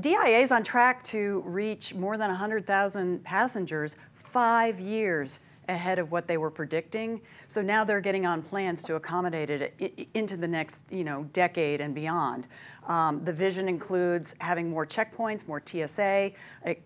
DIA 0.00 0.40
is 0.40 0.50
on 0.50 0.64
track 0.64 1.04
to 1.04 1.42
reach 1.46 1.94
more 1.94 2.16
than 2.16 2.28
100,000 2.28 3.22
passengers 3.22 3.96
five 4.12 4.80
years 4.80 5.38
ahead 5.68 5.98
of 5.98 6.10
what 6.10 6.26
they 6.26 6.36
were 6.36 6.50
predicting. 6.50 7.22
So 7.46 7.62
now 7.62 7.84
they're 7.84 8.00
getting 8.00 8.26
on 8.26 8.42
plans 8.42 8.82
to 8.84 8.96
accommodate 8.96 9.50
it 9.50 10.08
into 10.14 10.36
the 10.36 10.48
next, 10.48 10.84
you 10.90 11.04
know, 11.04 11.24
decade 11.32 11.80
and 11.80 11.94
beyond. 11.94 12.48
Um, 12.86 13.24
the 13.24 13.32
vision 13.32 13.68
includes 13.68 14.34
having 14.40 14.68
more 14.68 14.84
checkpoints, 14.84 15.46
more 15.48 15.62
TSA, 15.64 16.32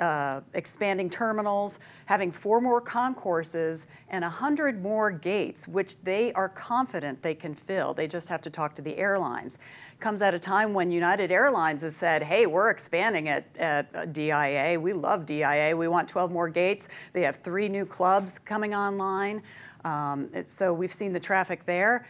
uh, 0.01 0.41
expanding 0.55 1.11
terminals, 1.11 1.81
having 2.07 2.31
four 2.31 2.61
more 2.61 2.81
concourses, 2.81 3.87
and 4.11 4.23
100 4.23 4.81
more 4.81 5.11
gates, 5.11 5.67
which 5.67 6.01
they 6.03 6.33
are 6.35 6.49
confident 6.49 7.21
they 7.23 7.35
can 7.35 7.55
fill. 7.55 7.95
They 7.95 8.07
just 8.07 8.29
have 8.29 8.41
to 8.43 8.51
talk 8.51 8.75
to 8.77 8.83
the 8.83 8.97
airlines. 8.97 9.59
Comes 10.01 10.23
at 10.23 10.33
a 10.33 10.39
time 10.39 10.75
when 10.75 10.93
United 10.93 11.33
Airlines 11.33 11.83
has 11.83 11.97
said, 11.97 12.23
hey, 12.23 12.47
we're 12.47 12.71
expanding 12.71 13.29
at, 13.29 13.45
at 13.57 14.13
DIA. 14.13 14.79
We 14.79 14.93
love 14.93 15.27
DIA. 15.27 15.77
We 15.77 15.89
want 15.89 16.09
12 16.09 16.31
more 16.31 16.49
gates. 16.49 16.87
They 17.13 17.23
have 17.23 17.37
three 17.37 17.69
new 17.69 17.85
clubs 17.85 18.39
coming 18.39 18.75
online. 18.75 19.43
Um, 19.85 20.31
so 20.45 20.73
we've 20.73 20.93
seen 20.93 21.13
the 21.13 21.21
traffic 21.21 21.67
there. 21.67 22.07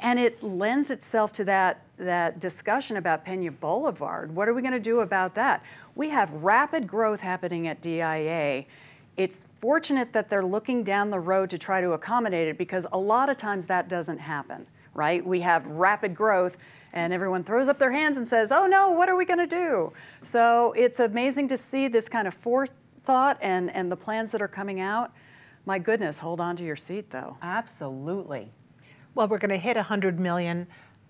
And 0.00 0.18
it 0.18 0.42
lends 0.42 0.90
itself 0.90 1.32
to 1.34 1.44
that, 1.44 1.82
that 1.96 2.40
discussion 2.40 2.96
about 2.96 3.24
Pena 3.24 3.52
Boulevard. 3.52 4.34
What 4.34 4.48
are 4.48 4.54
we 4.54 4.60
going 4.60 4.74
to 4.74 4.80
do 4.80 5.00
about 5.00 5.34
that? 5.36 5.62
We 5.94 6.10
have 6.10 6.30
rapid 6.32 6.86
growth 6.86 7.20
happening 7.20 7.68
at 7.68 7.80
DIA. 7.80 8.64
It's 9.16 9.44
fortunate 9.60 10.12
that 10.12 10.28
they're 10.28 10.44
looking 10.44 10.82
down 10.82 11.10
the 11.10 11.20
road 11.20 11.50
to 11.50 11.58
try 11.58 11.80
to 11.80 11.92
accommodate 11.92 12.48
it 12.48 12.58
because 12.58 12.86
a 12.92 12.98
lot 12.98 13.30
of 13.30 13.36
times 13.36 13.66
that 13.66 13.88
doesn't 13.88 14.18
happen, 14.18 14.66
right? 14.92 15.24
We 15.24 15.40
have 15.40 15.66
rapid 15.66 16.14
growth 16.16 16.58
and 16.92 17.12
everyone 17.12 17.44
throws 17.44 17.68
up 17.68 17.78
their 17.78 17.92
hands 17.92 18.18
and 18.18 18.26
says, 18.26 18.52
oh 18.52 18.66
no, 18.66 18.90
what 18.90 19.08
are 19.08 19.16
we 19.16 19.24
going 19.24 19.38
to 19.38 19.46
do? 19.46 19.92
So 20.22 20.72
it's 20.76 21.00
amazing 21.00 21.48
to 21.48 21.56
see 21.56 21.88
this 21.88 22.08
kind 22.08 22.28
of 22.28 22.34
forethought 22.34 23.38
and, 23.40 23.70
and 23.74 23.90
the 23.90 23.96
plans 23.96 24.32
that 24.32 24.42
are 24.42 24.48
coming 24.48 24.80
out. 24.80 25.12
My 25.64 25.78
goodness, 25.78 26.18
hold 26.18 26.40
on 26.40 26.56
to 26.56 26.64
your 26.64 26.76
seat 26.76 27.10
though. 27.10 27.36
Absolutely. 27.40 28.50
Well, 29.14 29.28
we're 29.28 29.38
going 29.38 29.50
to 29.50 29.58
hit 29.58 29.76
100 29.76 30.18
million 30.18 30.66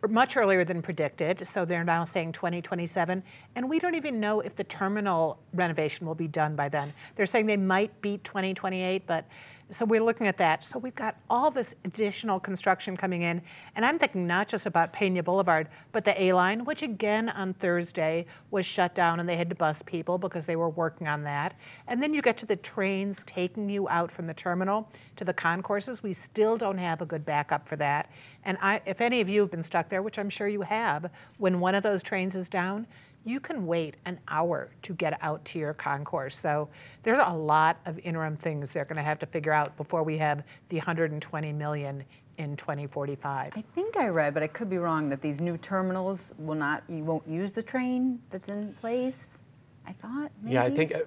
much 0.09 0.37
earlier 0.37 0.65
than 0.65 0.83
predicted. 0.83 1.47
So 1.47 1.65
they're 1.65 1.85
now 1.85 2.05
saying 2.05 2.33
2027. 2.33 3.23
And 3.55 3.71
we 3.71 3.79
don't 3.79 3.95
even 3.95 4.19
know 4.19 4.41
if 4.41 4.57
the 4.57 4.65
terminal 4.65 5.39
renovation 5.55 6.07
will 6.07 6.15
be 6.15 6.29
done 6.29 6.57
by 6.57 6.69
then. 6.69 6.93
They're 7.15 7.27
saying 7.27 7.47
they 7.47 7.57
might 7.57 8.01
beat 8.01 8.25
2028, 8.25 9.07
but 9.07 9.25
so 9.71 9.85
we're 9.85 10.03
looking 10.03 10.27
at 10.27 10.37
that. 10.39 10.65
So 10.65 10.79
we've 10.79 10.95
got 10.95 11.17
all 11.31 11.51
this 11.51 11.75
additional 11.85 12.39
construction 12.39 12.97
coming 12.97 13.23
in. 13.23 13.41
And 13.75 13.85
I'm 13.85 13.99
thinking 13.99 14.27
not 14.27 14.49
just 14.49 14.67
about 14.67 14.93
Pena 14.93 15.23
Boulevard, 15.23 15.69
but 15.93 16.05
the 16.05 16.21
A 16.23 16.33
line, 16.33 16.65
which 16.65 16.83
again 16.83 17.29
on 17.31 17.55
Thursday 17.55 18.27
was 18.51 18.67
shut 18.67 18.95
down 18.95 19.21
and 19.21 19.29
they 19.29 19.37
had 19.37 19.49
to 19.49 19.55
bus 19.55 19.83
people 19.83 20.19
because 20.19 20.47
they 20.47 20.57
were 20.57 20.69
working 20.69 21.09
on 21.09 21.23
that. 21.25 21.55
And 21.89 22.03
then 22.03 22.13
you 22.13 22.21
get 22.23 22.37
to 22.39 22.47
the 22.47 22.57
trains 22.57 23.23
taking 23.27 23.69
you 23.69 23.89
out 23.89 24.11
from 24.11 24.27
the 24.27 24.35
terminal 24.35 24.89
to 25.17 25.25
the 25.25 25.35
concourses. 25.35 26.03
We 26.03 26.13
still 26.13 26.57
don't 26.57 26.79
have 26.79 27.01
a 27.01 27.07
good 27.07 27.25
backup 27.25 27.67
for 27.67 27.77
that. 27.77 28.11
And 28.45 28.59
I, 28.61 28.83
if 28.85 29.01
any 29.01 29.21
of 29.21 29.29
you 29.29 29.41
have 29.41 29.51
been 29.51 29.63
stuck 29.63 29.89
there, 29.89 30.03
which 30.03 30.19
I'm 30.19 30.31
sure 30.31 30.49
you 30.49 30.63
have, 30.63 31.11
when 31.39 31.61
one 31.61 31.75
of 31.75 31.83
those 31.83 32.03
trains 32.03 32.37
is 32.37 32.49
down, 32.49 32.87
you 33.25 33.41
can 33.41 33.67
wait 33.67 33.97
an 34.05 34.19
hour 34.29 34.71
to 34.83 34.95
get 34.95 35.19
out 35.23 35.45
to 35.47 35.59
your 35.59 35.75
concourse. 35.75 36.37
So 36.37 36.69
there's 37.03 37.21
a 37.25 37.33
lot 37.33 37.79
of 37.87 37.99
interim 38.01 38.37
things 38.37 38.71
they're 38.71 38.85
going 38.85 38.97
to 38.97 39.03
have 39.03 39.19
to 39.21 39.27
figure 39.27 39.53
out 39.53 39.77
before 39.77 40.03
we 40.03 40.19
have 40.19 40.43
the 40.69 40.77
120 40.77 41.53
million 41.53 42.05
in 42.39 42.57
2045. 42.57 43.53
I 43.55 43.61
think 43.61 43.97
I 43.97 44.09
read, 44.09 44.35
but 44.35 44.43
I 44.43 44.47
could 44.47 44.69
be 44.71 44.79
wrong, 44.79 45.09
that 45.11 45.21
these 45.21 45.41
new 45.41 45.57
terminals 45.57 46.33
will 46.39 46.55
not, 46.55 46.83
you 46.89 47.05
won't 47.05 47.27
use 47.29 47.53
the 47.53 47.63
train 47.63 48.19
that's 48.31 48.49
in 48.49 48.73
place. 48.75 49.41
I 49.85 49.93
thought. 49.93 50.31
Maybe? 50.41 50.55
Yeah, 50.55 50.63
I 50.63 50.71
think. 50.71 50.95
Uh, 50.95 51.01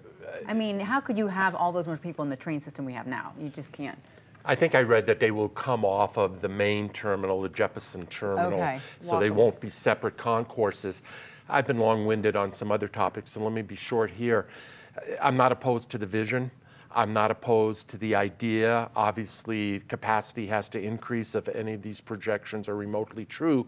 I 0.45 0.53
mean, 0.53 0.81
how 0.81 0.99
could 0.99 1.17
you 1.17 1.27
have 1.27 1.55
all 1.55 1.71
those 1.71 1.87
much 1.87 2.01
people 2.01 2.23
in 2.23 2.29
the 2.29 2.35
train 2.35 2.59
system 2.59 2.83
we 2.83 2.91
have 2.91 3.07
now? 3.07 3.33
You 3.39 3.47
just 3.47 3.71
can't. 3.71 3.97
I 4.43 4.53
think 4.53 4.75
I 4.75 4.81
read 4.81 5.05
that 5.05 5.19
they 5.21 5.31
will 5.31 5.47
come 5.47 5.85
off 5.85 6.17
of 6.17 6.41
the 6.41 6.49
main 6.49 6.89
terminal, 6.89 7.41
the 7.41 7.49
Jeppesen 7.49 8.07
terminal, 8.09 8.59
Okay. 8.59 8.79
so 8.99 9.17
they 9.17 9.29
Walkable. 9.29 9.33
won't 9.35 9.59
be 9.61 9.69
separate 9.69 10.17
concourses. 10.17 11.01
I've 11.47 11.67
been 11.67 11.77
long-winded 11.77 12.35
on 12.35 12.53
some 12.53 12.71
other 12.71 12.87
topics, 12.87 13.31
so 13.31 13.43
let 13.43 13.53
me 13.53 13.61
be 13.61 13.75
short 13.75 14.09
here. 14.09 14.47
I'm 15.21 15.37
not 15.37 15.51
opposed 15.51 15.91
to 15.91 15.97
the 15.97 16.05
vision. 16.07 16.49
I'm 16.97 17.11
not 17.11 17.29
opposed 17.29 17.89
to 17.89 17.97
the 17.97 18.15
idea. 18.15 18.89
Obviously, 18.95 19.81
capacity 19.81 20.47
has 20.47 20.69
to 20.69 20.81
increase 20.81 21.35
if 21.35 21.49
any 21.49 21.73
of 21.73 21.81
these 21.81 21.99
projections 21.99 22.69
are 22.69 22.75
remotely 22.75 23.25
true. 23.25 23.67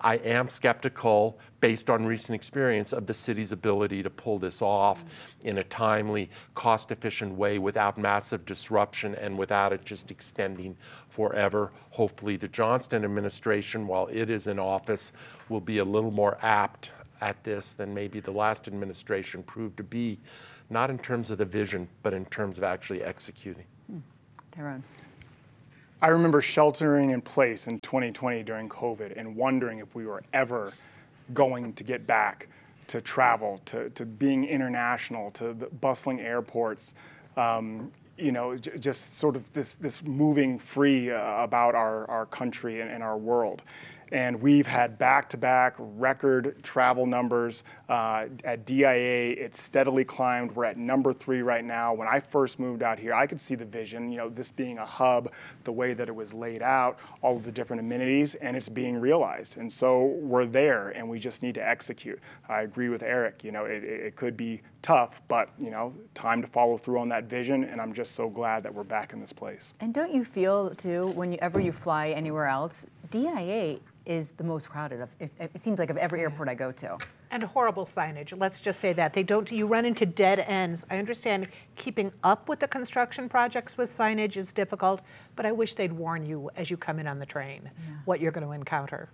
I 0.00 0.14
am 0.18 0.48
skeptical, 0.48 1.38
based 1.60 1.90
on 1.90 2.06
recent 2.06 2.36
experience, 2.36 2.92
of 2.92 3.06
the 3.06 3.12
city's 3.12 3.50
ability 3.50 4.04
to 4.04 4.08
pull 4.08 4.38
this 4.38 4.62
off 4.62 5.04
in 5.42 5.58
a 5.58 5.64
timely, 5.64 6.30
cost 6.54 6.92
efficient 6.92 7.34
way 7.34 7.58
without 7.58 7.98
massive 7.98 8.46
disruption 8.46 9.16
and 9.16 9.36
without 9.36 9.72
it 9.72 9.84
just 9.84 10.12
extending 10.12 10.76
forever. 11.08 11.72
Hopefully, 11.90 12.36
the 12.36 12.48
Johnston 12.48 13.04
administration, 13.04 13.88
while 13.88 14.06
it 14.12 14.30
is 14.30 14.46
in 14.46 14.60
office, 14.60 15.10
will 15.48 15.60
be 15.60 15.78
a 15.78 15.84
little 15.84 16.12
more 16.12 16.38
apt 16.40 16.92
at 17.20 17.42
this 17.44 17.74
than 17.74 17.92
maybe 17.92 18.20
the 18.20 18.30
last 18.30 18.68
administration 18.68 19.42
proved 19.42 19.76
to 19.76 19.82
be, 19.82 20.18
not 20.70 20.90
in 20.90 20.98
terms 20.98 21.30
of 21.30 21.38
the 21.38 21.44
vision, 21.44 21.88
but 22.02 22.12
in 22.14 22.24
terms 22.26 22.58
of 22.58 22.64
actually 22.64 23.02
executing. 23.02 23.64
Tyrone. 24.52 24.82
I 26.02 26.08
remember 26.08 26.40
sheltering 26.40 27.10
in 27.10 27.20
place 27.20 27.66
in 27.66 27.78
2020 27.80 28.42
during 28.42 28.68
COVID 28.68 29.18
and 29.18 29.36
wondering 29.36 29.78
if 29.78 29.94
we 29.94 30.06
were 30.06 30.22
ever 30.32 30.72
going 31.34 31.74
to 31.74 31.84
get 31.84 32.06
back 32.06 32.48
to 32.86 33.00
travel, 33.00 33.60
to, 33.66 33.90
to 33.90 34.06
being 34.06 34.44
international, 34.44 35.30
to 35.32 35.52
the 35.52 35.66
bustling 35.66 36.20
airports. 36.20 36.94
Um, 37.36 37.92
you 38.16 38.32
know, 38.32 38.56
j- 38.56 38.76
just 38.78 39.16
sort 39.16 39.36
of 39.36 39.50
this, 39.52 39.76
this 39.76 40.02
moving 40.02 40.58
free 40.58 41.10
uh, 41.10 41.42
about 41.42 41.74
our, 41.74 42.10
our 42.10 42.26
country 42.26 42.80
and, 42.80 42.90
and 42.90 43.02
our 43.02 43.16
world. 43.16 43.62
And 44.12 44.40
we've 44.40 44.66
had 44.66 44.98
back 44.98 45.28
to 45.30 45.36
back 45.36 45.74
record 45.78 46.56
travel 46.62 47.06
numbers. 47.06 47.64
Uh, 47.88 48.26
at 48.44 48.66
DIA, 48.66 49.32
it's 49.32 49.62
steadily 49.62 50.04
climbed. 50.04 50.54
We're 50.54 50.64
at 50.64 50.76
number 50.76 51.12
three 51.12 51.42
right 51.42 51.64
now. 51.64 51.94
When 51.94 52.08
I 52.08 52.20
first 52.20 52.58
moved 52.58 52.82
out 52.82 52.98
here, 52.98 53.14
I 53.14 53.26
could 53.26 53.40
see 53.40 53.54
the 53.54 53.64
vision, 53.64 54.10
you 54.10 54.18
know, 54.18 54.28
this 54.28 54.50
being 54.50 54.78
a 54.78 54.86
hub, 54.86 55.32
the 55.64 55.72
way 55.72 55.94
that 55.94 56.08
it 56.08 56.14
was 56.14 56.34
laid 56.34 56.62
out, 56.62 56.98
all 57.22 57.36
of 57.36 57.44
the 57.44 57.52
different 57.52 57.80
amenities, 57.80 58.34
and 58.36 58.56
it's 58.56 58.68
being 58.68 58.98
realized. 58.98 59.58
And 59.58 59.72
so 59.72 60.06
we're 60.20 60.46
there, 60.46 60.90
and 60.90 61.08
we 61.08 61.18
just 61.18 61.42
need 61.42 61.54
to 61.54 61.68
execute. 61.68 62.20
I 62.48 62.62
agree 62.62 62.88
with 62.88 63.02
Eric. 63.02 63.44
You 63.44 63.52
know, 63.52 63.64
it 63.64 64.16
could 64.16 64.36
be 64.36 64.62
tough, 64.82 65.22
but, 65.28 65.50
you 65.58 65.70
know, 65.70 65.94
time 66.14 66.40
to 66.42 66.48
follow 66.48 66.76
through 66.76 66.98
on 66.98 67.08
that 67.10 67.24
vision, 67.24 67.64
and 67.64 67.80
I'm 67.80 67.92
just 67.92 68.14
so 68.14 68.28
glad 68.28 68.62
that 68.62 68.74
we're 68.74 68.82
back 68.82 69.12
in 69.12 69.20
this 69.20 69.32
place. 69.32 69.74
And 69.80 69.92
don't 69.92 70.12
you 70.12 70.24
feel 70.24 70.74
too, 70.74 71.08
whenever 71.08 71.60
you 71.60 71.72
fly 71.72 72.08
anywhere 72.10 72.46
else, 72.46 72.86
DIA 73.10 73.78
is 74.10 74.30
the 74.30 74.42
most 74.42 74.68
crowded 74.68 75.00
of. 75.00 75.08
It, 75.20 75.30
it 75.38 75.62
seems 75.62 75.78
like 75.78 75.88
of 75.88 75.96
every 75.96 76.20
airport 76.20 76.48
I 76.48 76.54
go 76.54 76.72
to. 76.72 76.98
And 77.30 77.44
horrible 77.44 77.86
signage. 77.86 78.36
Let's 78.36 78.58
just 78.58 78.80
say 78.80 78.92
that. 78.94 79.12
They 79.12 79.22
don't, 79.22 79.48
you 79.52 79.68
run 79.68 79.84
into 79.84 80.04
dead 80.04 80.40
ends. 80.40 80.84
I 80.90 80.98
understand 80.98 81.46
keeping 81.76 82.10
up 82.24 82.48
with 82.48 82.58
the 82.58 82.66
construction 82.66 83.28
projects 83.28 83.78
with 83.78 83.88
signage 83.88 84.36
is 84.36 84.50
difficult, 84.50 85.02
but 85.36 85.46
I 85.46 85.52
wish 85.52 85.74
they'd 85.74 85.92
warn 85.92 86.26
you 86.26 86.50
as 86.56 86.72
you 86.72 86.76
come 86.76 86.98
in 86.98 87.06
on 87.06 87.20
the 87.20 87.26
train 87.26 87.70
what 88.04 88.20
you're 88.20 88.32
going 88.32 88.44
to 88.44 88.52
encounter. 88.52 89.08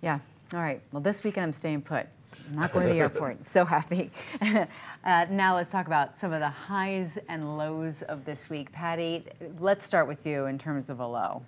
Yeah. 0.00 0.20
All 0.54 0.60
right. 0.60 0.80
Well, 0.90 1.02
this 1.02 1.22
weekend 1.22 1.44
I'm 1.44 1.52
staying 1.52 1.82
put. 1.82 2.06
I'm 2.48 2.56
not 2.56 2.72
going 2.72 2.86
to 2.86 2.94
the 2.94 3.00
airport. 3.00 3.46
So 3.46 3.66
happy. 3.66 4.10
uh, 4.40 5.26
now 5.28 5.54
let's 5.54 5.70
talk 5.70 5.86
about 5.86 6.16
some 6.16 6.32
of 6.32 6.40
the 6.40 6.48
highs 6.48 7.18
and 7.28 7.58
lows 7.58 8.00
of 8.00 8.24
this 8.24 8.48
week. 8.48 8.72
Patty, 8.72 9.26
let's 9.58 9.84
start 9.84 10.08
with 10.08 10.26
you 10.26 10.46
in 10.46 10.56
terms 10.56 10.88
of 10.88 11.00
a 11.00 11.06
low. 11.06 11.42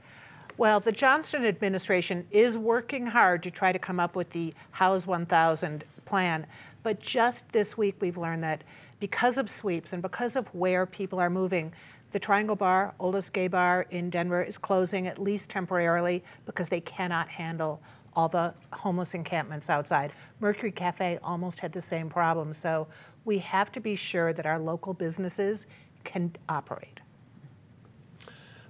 Well, 0.58 0.80
the 0.80 0.92
Johnston 0.92 1.44
administration 1.44 2.26
is 2.30 2.56
working 2.56 3.06
hard 3.06 3.42
to 3.42 3.50
try 3.50 3.72
to 3.72 3.78
come 3.78 4.00
up 4.00 4.16
with 4.16 4.30
the 4.30 4.54
House 4.70 5.06
1000 5.06 5.84
plan. 6.06 6.46
But 6.82 6.98
just 6.98 7.46
this 7.52 7.76
week, 7.76 7.96
we've 8.00 8.16
learned 8.16 8.42
that 8.42 8.64
because 8.98 9.36
of 9.36 9.50
sweeps 9.50 9.92
and 9.92 10.00
because 10.00 10.34
of 10.34 10.46
where 10.54 10.86
people 10.86 11.18
are 11.18 11.28
moving, 11.28 11.74
the 12.12 12.18
Triangle 12.18 12.56
Bar, 12.56 12.94
oldest 12.98 13.34
gay 13.34 13.48
bar 13.48 13.84
in 13.90 14.08
Denver, 14.08 14.42
is 14.42 14.56
closing 14.56 15.06
at 15.06 15.18
least 15.18 15.50
temporarily 15.50 16.24
because 16.46 16.70
they 16.70 16.80
cannot 16.80 17.28
handle 17.28 17.82
all 18.14 18.30
the 18.30 18.54
homeless 18.72 19.12
encampments 19.12 19.68
outside. 19.68 20.10
Mercury 20.40 20.72
Cafe 20.72 21.18
almost 21.22 21.60
had 21.60 21.70
the 21.70 21.82
same 21.82 22.08
problem. 22.08 22.54
So 22.54 22.86
we 23.26 23.36
have 23.40 23.70
to 23.72 23.80
be 23.80 23.94
sure 23.94 24.32
that 24.32 24.46
our 24.46 24.58
local 24.58 24.94
businesses 24.94 25.66
can 26.04 26.34
operate. 26.48 27.02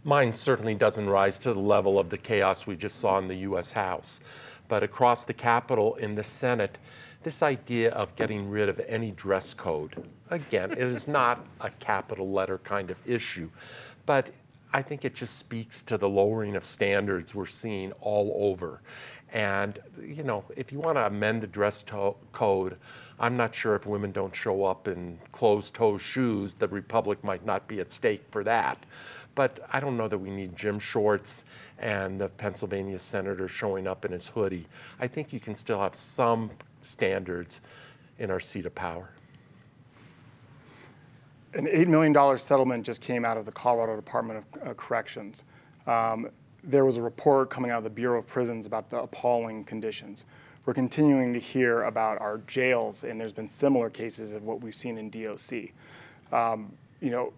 Mine 0.06 0.32
certainly 0.32 0.76
doesn't 0.76 1.10
rise 1.10 1.36
to 1.40 1.52
the 1.52 1.58
level 1.58 1.98
of 1.98 2.10
the 2.10 2.16
chaos 2.16 2.64
we 2.64 2.76
just 2.76 3.00
saw 3.00 3.18
in 3.18 3.26
the 3.26 3.38
US 3.38 3.72
House. 3.72 4.20
But 4.68 4.84
across 4.84 5.24
the 5.24 5.32
Capitol 5.32 5.96
in 5.96 6.14
the 6.14 6.22
Senate, 6.22 6.78
this 7.24 7.42
idea 7.42 7.90
of 7.90 8.14
getting 8.14 8.48
rid 8.48 8.68
of 8.68 8.80
any 8.86 9.10
dress 9.10 9.52
code, 9.52 10.08
again, 10.30 10.70
it 10.70 10.78
is 10.78 11.08
not 11.08 11.44
a 11.60 11.70
capital 11.70 12.30
letter 12.30 12.58
kind 12.58 12.92
of 12.92 12.96
issue, 13.04 13.50
but 14.06 14.30
I 14.72 14.80
think 14.80 15.04
it 15.04 15.16
just 15.16 15.40
speaks 15.40 15.82
to 15.82 15.98
the 15.98 16.08
lowering 16.08 16.54
of 16.54 16.64
standards 16.64 17.34
we're 17.34 17.46
seeing 17.46 17.90
all 18.00 18.32
over. 18.36 18.82
And, 19.32 19.76
you 20.00 20.22
know, 20.22 20.44
if 20.56 20.70
you 20.70 20.78
want 20.78 20.98
to 20.98 21.06
amend 21.06 21.42
the 21.42 21.48
dress 21.48 21.82
to- 21.82 22.14
code, 22.30 22.76
I'm 23.18 23.36
not 23.36 23.54
sure 23.54 23.74
if 23.74 23.86
women 23.86 24.12
don't 24.12 24.34
show 24.34 24.64
up 24.64 24.88
in 24.88 25.18
closed 25.32 25.74
toe 25.74 25.96
shoes, 25.96 26.54
the 26.54 26.68
Republic 26.68 27.22
might 27.24 27.44
not 27.46 27.66
be 27.66 27.80
at 27.80 27.90
stake 27.90 28.22
for 28.30 28.44
that. 28.44 28.84
But 29.34 29.60
I 29.72 29.80
don't 29.80 29.96
know 29.96 30.08
that 30.08 30.18
we 30.18 30.30
need 30.30 30.56
gym 30.56 30.78
shorts 30.78 31.44
and 31.78 32.20
the 32.20 32.28
Pennsylvania 32.28 32.98
senator 32.98 33.48
showing 33.48 33.86
up 33.86 34.04
in 34.04 34.12
his 34.12 34.28
hoodie. 34.28 34.66
I 35.00 35.06
think 35.06 35.32
you 35.32 35.40
can 35.40 35.54
still 35.54 35.80
have 35.80 35.94
some 35.94 36.50
standards 36.82 37.60
in 38.18 38.30
our 38.30 38.40
seat 38.40 38.66
of 38.66 38.74
power. 38.74 39.10
An 41.54 41.66
$8 41.66 41.86
million 41.86 42.38
settlement 42.38 42.84
just 42.84 43.00
came 43.00 43.24
out 43.24 43.36
of 43.36 43.46
the 43.46 43.52
Colorado 43.52 43.96
Department 43.96 44.44
of 44.60 44.68
uh, 44.68 44.74
Corrections. 44.74 45.44
Um, 45.86 46.28
there 46.62 46.84
was 46.84 46.96
a 46.96 47.02
report 47.02 47.48
coming 47.48 47.70
out 47.70 47.78
of 47.78 47.84
the 47.84 47.90
Bureau 47.90 48.18
of 48.18 48.26
Prisons 48.26 48.66
about 48.66 48.90
the 48.90 49.00
appalling 49.00 49.64
conditions. 49.64 50.24
We're 50.66 50.74
continuing 50.74 51.32
to 51.32 51.38
hear 51.38 51.84
about 51.84 52.20
our 52.20 52.38
jails, 52.48 53.04
and 53.04 53.20
there's 53.20 53.32
been 53.32 53.48
similar 53.48 53.88
cases 53.88 54.32
of 54.32 54.42
what 54.42 54.62
we've 54.62 54.74
seen 54.74 54.98
in 54.98 55.10
DOC. 55.10 55.70
Um, 56.32 56.72
you 57.00 57.10
know, 57.10 57.32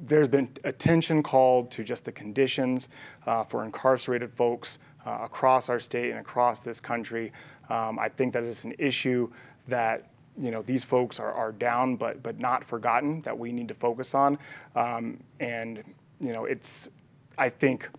there's 0.00 0.26
been 0.26 0.50
attention 0.64 1.22
called 1.22 1.70
to 1.70 1.84
just 1.84 2.04
the 2.04 2.10
conditions 2.10 2.88
uh, 3.24 3.44
for 3.44 3.64
incarcerated 3.64 4.32
folks 4.32 4.80
uh, 5.06 5.20
across 5.22 5.68
our 5.68 5.78
state 5.78 6.10
and 6.10 6.18
across 6.18 6.58
this 6.58 6.80
country. 6.80 7.32
Um, 7.70 8.00
I 8.00 8.08
think 8.08 8.32
that 8.32 8.42
it's 8.42 8.64
an 8.64 8.74
issue 8.80 9.30
that 9.68 10.10
you 10.36 10.50
know 10.50 10.62
these 10.62 10.82
folks 10.82 11.20
are, 11.20 11.32
are 11.32 11.52
down 11.52 11.94
but 11.94 12.20
but 12.22 12.40
not 12.40 12.64
forgotten 12.64 13.20
that 13.20 13.38
we 13.38 13.52
need 13.52 13.68
to 13.68 13.74
focus 13.74 14.14
on 14.14 14.38
um, 14.74 15.22
and 15.40 15.84
you 16.20 16.32
know 16.32 16.46
it's 16.46 16.88
i 17.36 17.50
think 17.50 17.90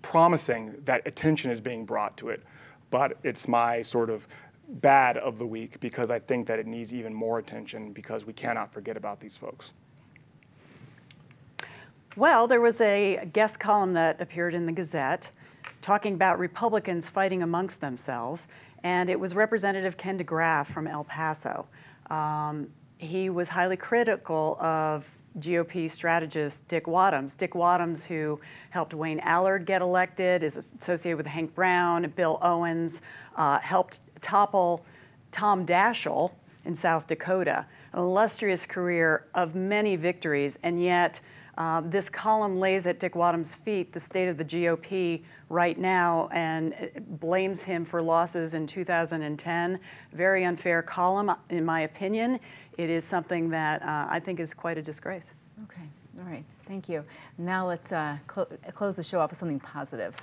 promising 0.00 0.72
that 0.84 1.04
attention 1.08 1.50
is 1.50 1.60
being 1.60 1.84
brought 1.84 2.16
to 2.16 2.28
it 2.28 2.44
but 2.94 3.16
it's 3.24 3.48
my 3.48 3.82
sort 3.82 4.08
of 4.08 4.28
bad 4.68 5.16
of 5.16 5.36
the 5.36 5.44
week 5.44 5.80
because 5.80 6.12
i 6.12 6.18
think 6.18 6.46
that 6.46 6.60
it 6.60 6.66
needs 6.66 6.94
even 6.94 7.12
more 7.12 7.40
attention 7.40 7.92
because 7.92 8.24
we 8.24 8.32
cannot 8.32 8.72
forget 8.72 8.96
about 8.96 9.18
these 9.18 9.36
folks 9.36 9.72
Well, 12.16 12.46
there 12.46 12.60
was 12.60 12.80
a 12.80 13.28
guest 13.32 13.58
column 13.58 13.94
that 13.94 14.20
appeared 14.20 14.54
in 14.54 14.66
the 14.66 14.72
Gazette 14.72 15.32
talking 15.80 16.14
about 16.14 16.38
Republicans 16.38 17.08
fighting 17.08 17.42
amongst 17.42 17.80
themselves, 17.80 18.46
and 18.84 19.10
it 19.10 19.18
was 19.18 19.34
Representative 19.34 19.96
Ken 19.96 20.16
DeGraaf 20.16 20.66
from 20.66 20.86
El 20.86 21.02
Paso. 21.02 21.66
Um, 22.10 22.68
he 22.98 23.30
was 23.30 23.48
highly 23.48 23.76
critical 23.76 24.56
of 24.60 25.10
GOP 25.38 25.90
strategist 25.90 26.66
Dick 26.68 26.84
Wadhams. 26.84 27.36
Dick 27.36 27.52
Wadhams, 27.52 28.04
who 28.04 28.40
helped 28.70 28.94
Wayne 28.94 29.20
Allard 29.20 29.66
get 29.66 29.82
elected, 29.82 30.42
is 30.42 30.56
associated 30.56 31.16
with 31.16 31.26
Hank 31.26 31.54
Brown, 31.54 32.12
Bill 32.16 32.38
Owens, 32.42 33.02
uh, 33.36 33.58
helped 33.58 34.00
topple 34.20 34.84
Tom 35.32 35.66
Daschle 35.66 36.32
in 36.64 36.74
South 36.74 37.06
Dakota. 37.06 37.66
An 37.92 38.00
illustrious 38.00 38.66
career 38.66 39.26
of 39.34 39.54
many 39.54 39.96
victories, 39.96 40.58
and 40.62 40.82
yet 40.82 41.20
uh, 41.56 41.80
this 41.82 42.08
column 42.08 42.58
lays 42.58 42.86
at 42.86 42.98
Dick 42.98 43.14
Wadhams' 43.14 43.56
feet 43.56 43.92
the 43.92 44.00
state 44.00 44.28
of 44.28 44.36
the 44.36 44.44
GOP 44.44 45.22
right 45.48 45.78
now 45.78 46.28
and 46.32 46.74
blames 47.20 47.62
him 47.62 47.84
for 47.84 48.02
losses 48.02 48.54
in 48.54 48.66
2010. 48.66 49.78
Very 50.12 50.44
unfair 50.44 50.82
column, 50.82 51.30
in 51.50 51.64
my 51.64 51.82
opinion. 51.82 52.40
It 52.78 52.90
is 52.90 53.04
something 53.04 53.48
that 53.50 53.82
uh, 53.82 54.06
I 54.08 54.20
think 54.20 54.40
is 54.40 54.54
quite 54.54 54.78
a 54.78 54.82
disgrace. 54.82 55.32
Okay, 55.64 55.88
all 56.18 56.30
right, 56.30 56.44
thank 56.66 56.88
you. 56.88 57.04
Now 57.38 57.66
let's 57.66 57.92
uh, 57.92 58.18
cl- 58.32 58.48
close 58.74 58.96
the 58.96 59.02
show 59.02 59.20
off 59.20 59.30
with 59.30 59.38
something 59.38 59.60
positive. 59.60 60.14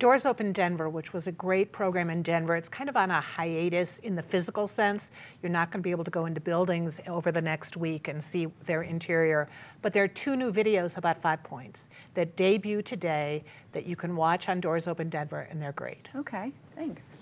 Doors 0.00 0.26
Open 0.26 0.52
Denver, 0.52 0.88
which 0.88 1.12
was 1.12 1.28
a 1.28 1.32
great 1.32 1.70
program 1.70 2.10
in 2.10 2.20
Denver, 2.22 2.56
it's 2.56 2.68
kind 2.68 2.88
of 2.90 2.96
on 2.96 3.12
a 3.12 3.20
hiatus 3.20 4.00
in 4.00 4.16
the 4.16 4.22
physical 4.22 4.66
sense. 4.66 5.12
You're 5.40 5.52
not 5.52 5.70
going 5.70 5.80
to 5.80 5.84
be 5.84 5.92
able 5.92 6.02
to 6.02 6.10
go 6.10 6.26
into 6.26 6.40
buildings 6.40 7.00
over 7.06 7.30
the 7.30 7.40
next 7.40 7.76
week 7.76 8.08
and 8.08 8.22
see 8.22 8.48
their 8.64 8.82
interior. 8.82 9.48
But 9.82 9.92
there 9.92 10.02
are 10.02 10.08
two 10.08 10.34
new 10.34 10.52
videos 10.52 10.96
about 10.96 11.22
Five 11.22 11.44
Points 11.44 11.88
that 12.14 12.34
debut 12.34 12.82
today 12.82 13.44
that 13.72 13.86
you 13.86 13.94
can 13.94 14.16
watch 14.16 14.48
on 14.48 14.60
Doors 14.60 14.88
Open 14.88 15.08
Denver, 15.08 15.46
and 15.48 15.62
they're 15.62 15.72
great. 15.72 16.10
Okay, 16.16 16.50
thanks. 16.74 17.16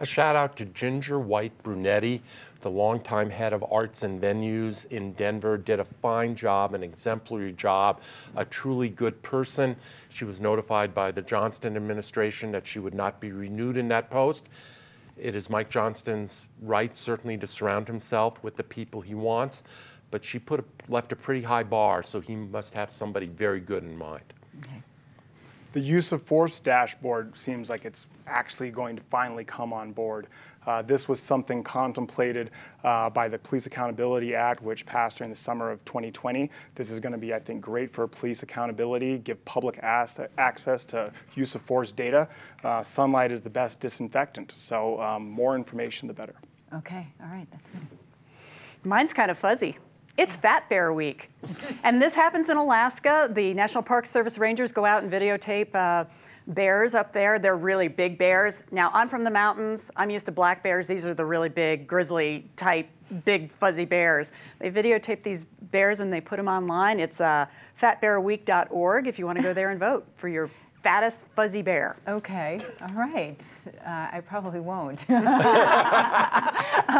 A 0.00 0.06
shout 0.06 0.34
out 0.34 0.56
to 0.56 0.64
Ginger 0.64 1.18
White 1.18 1.52
Brunetti, 1.62 2.22
the 2.62 2.70
longtime 2.70 3.30
head 3.30 3.52
of 3.52 3.64
arts 3.70 4.02
and 4.02 4.20
venues 4.20 4.90
in 4.90 5.12
Denver, 5.12 5.56
did 5.56 5.78
a 5.78 5.84
fine 5.84 6.34
job, 6.34 6.74
an 6.74 6.82
exemplary 6.82 7.52
job, 7.52 8.00
a 8.36 8.44
truly 8.44 8.88
good 8.88 9.22
person. 9.22 9.76
She 10.08 10.24
was 10.24 10.40
notified 10.40 10.94
by 10.94 11.12
the 11.12 11.22
Johnston 11.22 11.76
administration 11.76 12.50
that 12.52 12.66
she 12.66 12.80
would 12.80 12.94
not 12.94 13.20
be 13.20 13.30
renewed 13.30 13.76
in 13.76 13.88
that 13.88 14.10
post. 14.10 14.48
It 15.16 15.36
is 15.36 15.48
Mike 15.48 15.70
Johnston's 15.70 16.48
right, 16.60 16.96
certainly, 16.96 17.36
to 17.38 17.46
surround 17.46 17.86
himself 17.86 18.42
with 18.42 18.56
the 18.56 18.64
people 18.64 19.00
he 19.00 19.14
wants, 19.14 19.62
but 20.10 20.24
she 20.24 20.40
put 20.40 20.60
a, 20.60 20.64
left 20.88 21.12
a 21.12 21.16
pretty 21.16 21.42
high 21.42 21.62
bar, 21.62 22.02
so 22.02 22.20
he 22.20 22.34
must 22.34 22.74
have 22.74 22.90
somebody 22.90 23.26
very 23.26 23.60
good 23.60 23.84
in 23.84 23.96
mind. 23.96 24.24
Okay. 24.58 24.82
The 25.74 25.80
use 25.80 26.12
of 26.12 26.22
force 26.22 26.60
dashboard 26.60 27.36
seems 27.36 27.68
like 27.68 27.84
it's 27.84 28.06
actually 28.28 28.70
going 28.70 28.94
to 28.94 29.02
finally 29.02 29.42
come 29.42 29.72
on 29.72 29.90
board. 29.90 30.28
Uh, 30.68 30.82
this 30.82 31.08
was 31.08 31.18
something 31.18 31.64
contemplated 31.64 32.52
uh, 32.84 33.10
by 33.10 33.26
the 33.26 33.40
Police 33.40 33.66
Accountability 33.66 34.36
Act, 34.36 34.62
which 34.62 34.86
passed 34.86 35.18
during 35.18 35.30
the 35.30 35.36
summer 35.36 35.72
of 35.72 35.84
2020. 35.84 36.48
This 36.76 36.90
is 36.90 37.00
going 37.00 37.10
to 37.10 37.18
be, 37.18 37.34
I 37.34 37.40
think, 37.40 37.60
great 37.60 37.92
for 37.92 38.06
police 38.06 38.44
accountability, 38.44 39.18
give 39.18 39.44
public 39.44 39.80
access 39.82 40.84
to 40.84 41.12
use 41.34 41.56
of 41.56 41.62
force 41.62 41.90
data. 41.90 42.28
Uh, 42.62 42.84
sunlight 42.84 43.32
is 43.32 43.40
the 43.42 43.50
best 43.50 43.80
disinfectant, 43.80 44.54
so 44.56 45.02
um, 45.02 45.28
more 45.28 45.56
information, 45.56 46.06
the 46.06 46.14
better. 46.14 46.36
Okay, 46.72 47.08
all 47.20 47.26
right, 47.26 47.48
that's 47.50 47.70
good. 47.70 47.84
Mine's 48.84 49.12
kind 49.12 49.28
of 49.28 49.36
fuzzy. 49.36 49.76
It's 50.16 50.36
Fat 50.36 50.68
Bear 50.68 50.92
Week. 50.92 51.28
and 51.82 52.00
this 52.00 52.14
happens 52.14 52.48
in 52.48 52.56
Alaska. 52.56 53.28
The 53.32 53.52
National 53.52 53.82
Park 53.82 54.06
Service 54.06 54.38
Rangers 54.38 54.70
go 54.70 54.84
out 54.84 55.02
and 55.02 55.12
videotape 55.12 55.74
uh, 55.74 56.04
bears 56.46 56.94
up 56.94 57.12
there. 57.12 57.40
They're 57.40 57.56
really 57.56 57.88
big 57.88 58.16
bears. 58.16 58.62
Now, 58.70 58.92
I'm 58.94 59.08
from 59.08 59.24
the 59.24 59.30
mountains. 59.30 59.90
I'm 59.96 60.10
used 60.10 60.26
to 60.26 60.32
black 60.32 60.62
bears. 60.62 60.86
These 60.86 61.04
are 61.04 61.14
the 61.14 61.24
really 61.24 61.48
big, 61.48 61.88
grizzly 61.88 62.48
type, 62.54 62.88
big, 63.24 63.50
fuzzy 63.50 63.84
bears. 63.84 64.30
They 64.60 64.70
videotape 64.70 65.24
these 65.24 65.44
bears 65.44 65.98
and 65.98 66.12
they 66.12 66.20
put 66.20 66.36
them 66.36 66.46
online. 66.46 67.00
It's 67.00 67.20
uh, 67.20 67.46
fatbearweek.org 67.80 69.08
if 69.08 69.18
you 69.18 69.26
want 69.26 69.38
to 69.38 69.42
go 69.42 69.52
there 69.52 69.70
and 69.70 69.80
vote 69.80 70.06
for 70.14 70.28
your 70.28 70.48
fattest 70.84 71.24
fuzzy 71.34 71.62
bear. 71.62 71.96
Okay, 72.06 72.60
all 72.82 72.94
right. 72.94 73.42
Uh, 73.86 74.08
I 74.12 74.20
probably 74.20 74.60
won't. 74.60 75.08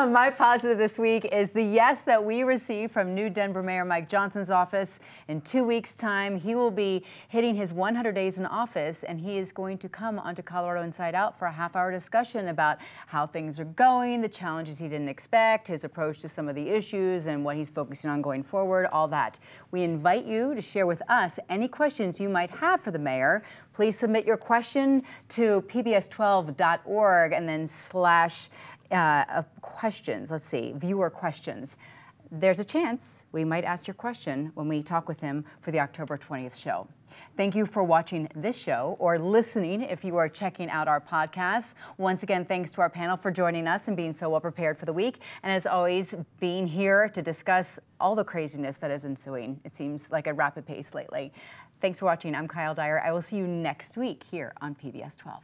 My 0.09 0.33
positive 0.35 0.79
this 0.79 0.99
week 0.99 1.27
is 1.27 1.51
the 1.51 1.63
yes 1.63 2.01
that 2.01 2.25
we 2.25 2.45
received 2.45 2.95
from 2.95 3.15
new 3.15 3.29
Denver 3.29 3.63
Mayor 3.63 3.85
Mike 3.85 4.09
Johnston's 4.09 4.49
office. 4.49 5.01
In 5.29 5.43
two 5.43 5.65
weeks' 5.65 5.99
time, 5.99 6.41
he 6.41 6.55
will 6.55 6.71
be 6.71 7.05
hitting 7.29 7.55
his 7.55 7.75
100 7.75 8.15
days 8.15 8.39
in 8.39 8.47
office, 8.47 9.05
and 9.05 9.21
he 9.21 9.37
is 9.37 9.53
going 9.53 9.77
to 9.77 9.89
come 9.91 10.19
onto 10.19 10.41
Colorado 10.41 10.83
Inside 10.83 11.15
Out 11.15 11.39
for 11.39 11.45
a 11.45 11.53
half 11.53 11.77
hour 11.77 11.93
discussion 11.93 12.49
about 12.49 12.79
how 13.09 13.27
things 13.27 13.61
are 13.61 13.67
going, 13.67 14.23
the 14.23 14.31
challenges 14.31 14.79
he 14.79 14.89
didn't 14.89 15.11
expect, 15.11 15.69
his 15.69 15.85
approach 15.85 16.21
to 16.21 16.29
some 16.29 16.49
of 16.49 16.55
the 16.55 16.71
issues, 16.71 17.27
and 17.27 17.45
what 17.45 17.57
he's 17.57 17.69
focusing 17.69 18.11
on 18.11 18.23
going 18.23 18.45
forward, 18.45 18.87
all 18.87 19.09
that. 19.09 19.39
We 19.73 19.83
invite 19.83 20.25
you 20.25 20.55
to 20.55 20.63
share 20.63 20.87
with 20.87 21.03
us 21.11 21.39
any 21.51 21.69
questions 21.69 22.19
you 22.19 22.31
might 22.31 22.51
have 22.53 22.81
for 22.81 22.91
the 22.91 22.99
mayor. 22.99 23.43
Please 23.75 23.99
submit 23.99 24.25
your 24.25 24.37
question 24.37 25.03
to 25.31 25.63
pbs12.org 25.69 27.33
and 27.33 27.49
then 27.49 27.67
slash 27.67 28.49
uh, 28.91 29.43
questions. 29.61 30.31
Let's 30.31 30.47
see, 30.47 30.73
viewer 30.77 31.11
questions. 31.11 31.77
There's 32.31 32.61
a 32.61 32.65
chance 32.65 33.25
we 33.33 33.45
might 33.45 33.65
ask 33.65 33.87
your 33.87 33.95
question 33.95 34.53
when 34.55 34.69
we 34.69 34.83
talk 34.83 35.09
with 35.09 35.21
him 35.21 35.45
for 35.61 35.73
the 35.73 35.81
October 35.81 36.17
20th 36.17 36.57
show. 36.57 36.89
Thank 37.37 37.55
you 37.55 37.67
for 37.67 37.83
watching 37.83 38.29
this 38.35 38.57
show 38.57 38.97
or 38.99 39.19
listening 39.19 39.83
if 39.83 40.05
you 40.05 40.17
are 40.17 40.29
checking 40.29 40.71
out 40.71 40.89
our 40.89 41.01
podcast. 41.01 41.75
Once 41.99 42.23
again, 42.23 42.45
thanks 42.45 42.71
to 42.73 42.81
our 42.81 42.91
panel 42.91 43.17
for 43.17 43.31
joining 43.31 43.67
us 43.67 43.89
and 43.89 43.97
being 43.97 44.13
so 44.13 44.31
well 44.31 44.41
prepared 44.41 44.79
for 44.79 44.85
the 44.85 44.93
week. 44.93 45.21
And 45.43 45.53
as 45.53 45.67
always, 45.67 46.15
being 46.41 46.67
here 46.67 47.09
to 47.09 47.23
discuss 47.23 47.79
all 48.01 48.15
the 48.15 48.25
craziness 48.25 48.79
that 48.79 48.91
is 48.91 49.05
ensuing. 49.05 49.61
It 49.65 49.75
seems 49.75 50.11
like 50.11 50.27
a 50.27 50.33
rapid 50.33 50.67
pace 50.67 50.95
lately. 50.95 51.33
Thanks 51.81 51.99
for 51.99 52.07
watching. 52.07 52.35
I'm 52.35 52.49
Kyle 52.49 52.75
Dyer. 52.75 53.01
I 53.05 53.13
will 53.13 53.23
see 53.23 53.37
you 53.37 53.47
next 53.47 53.97
week 53.97 54.23
here 54.31 54.53
on 54.61 54.75
PBS 54.75 55.19
12. 55.19 55.43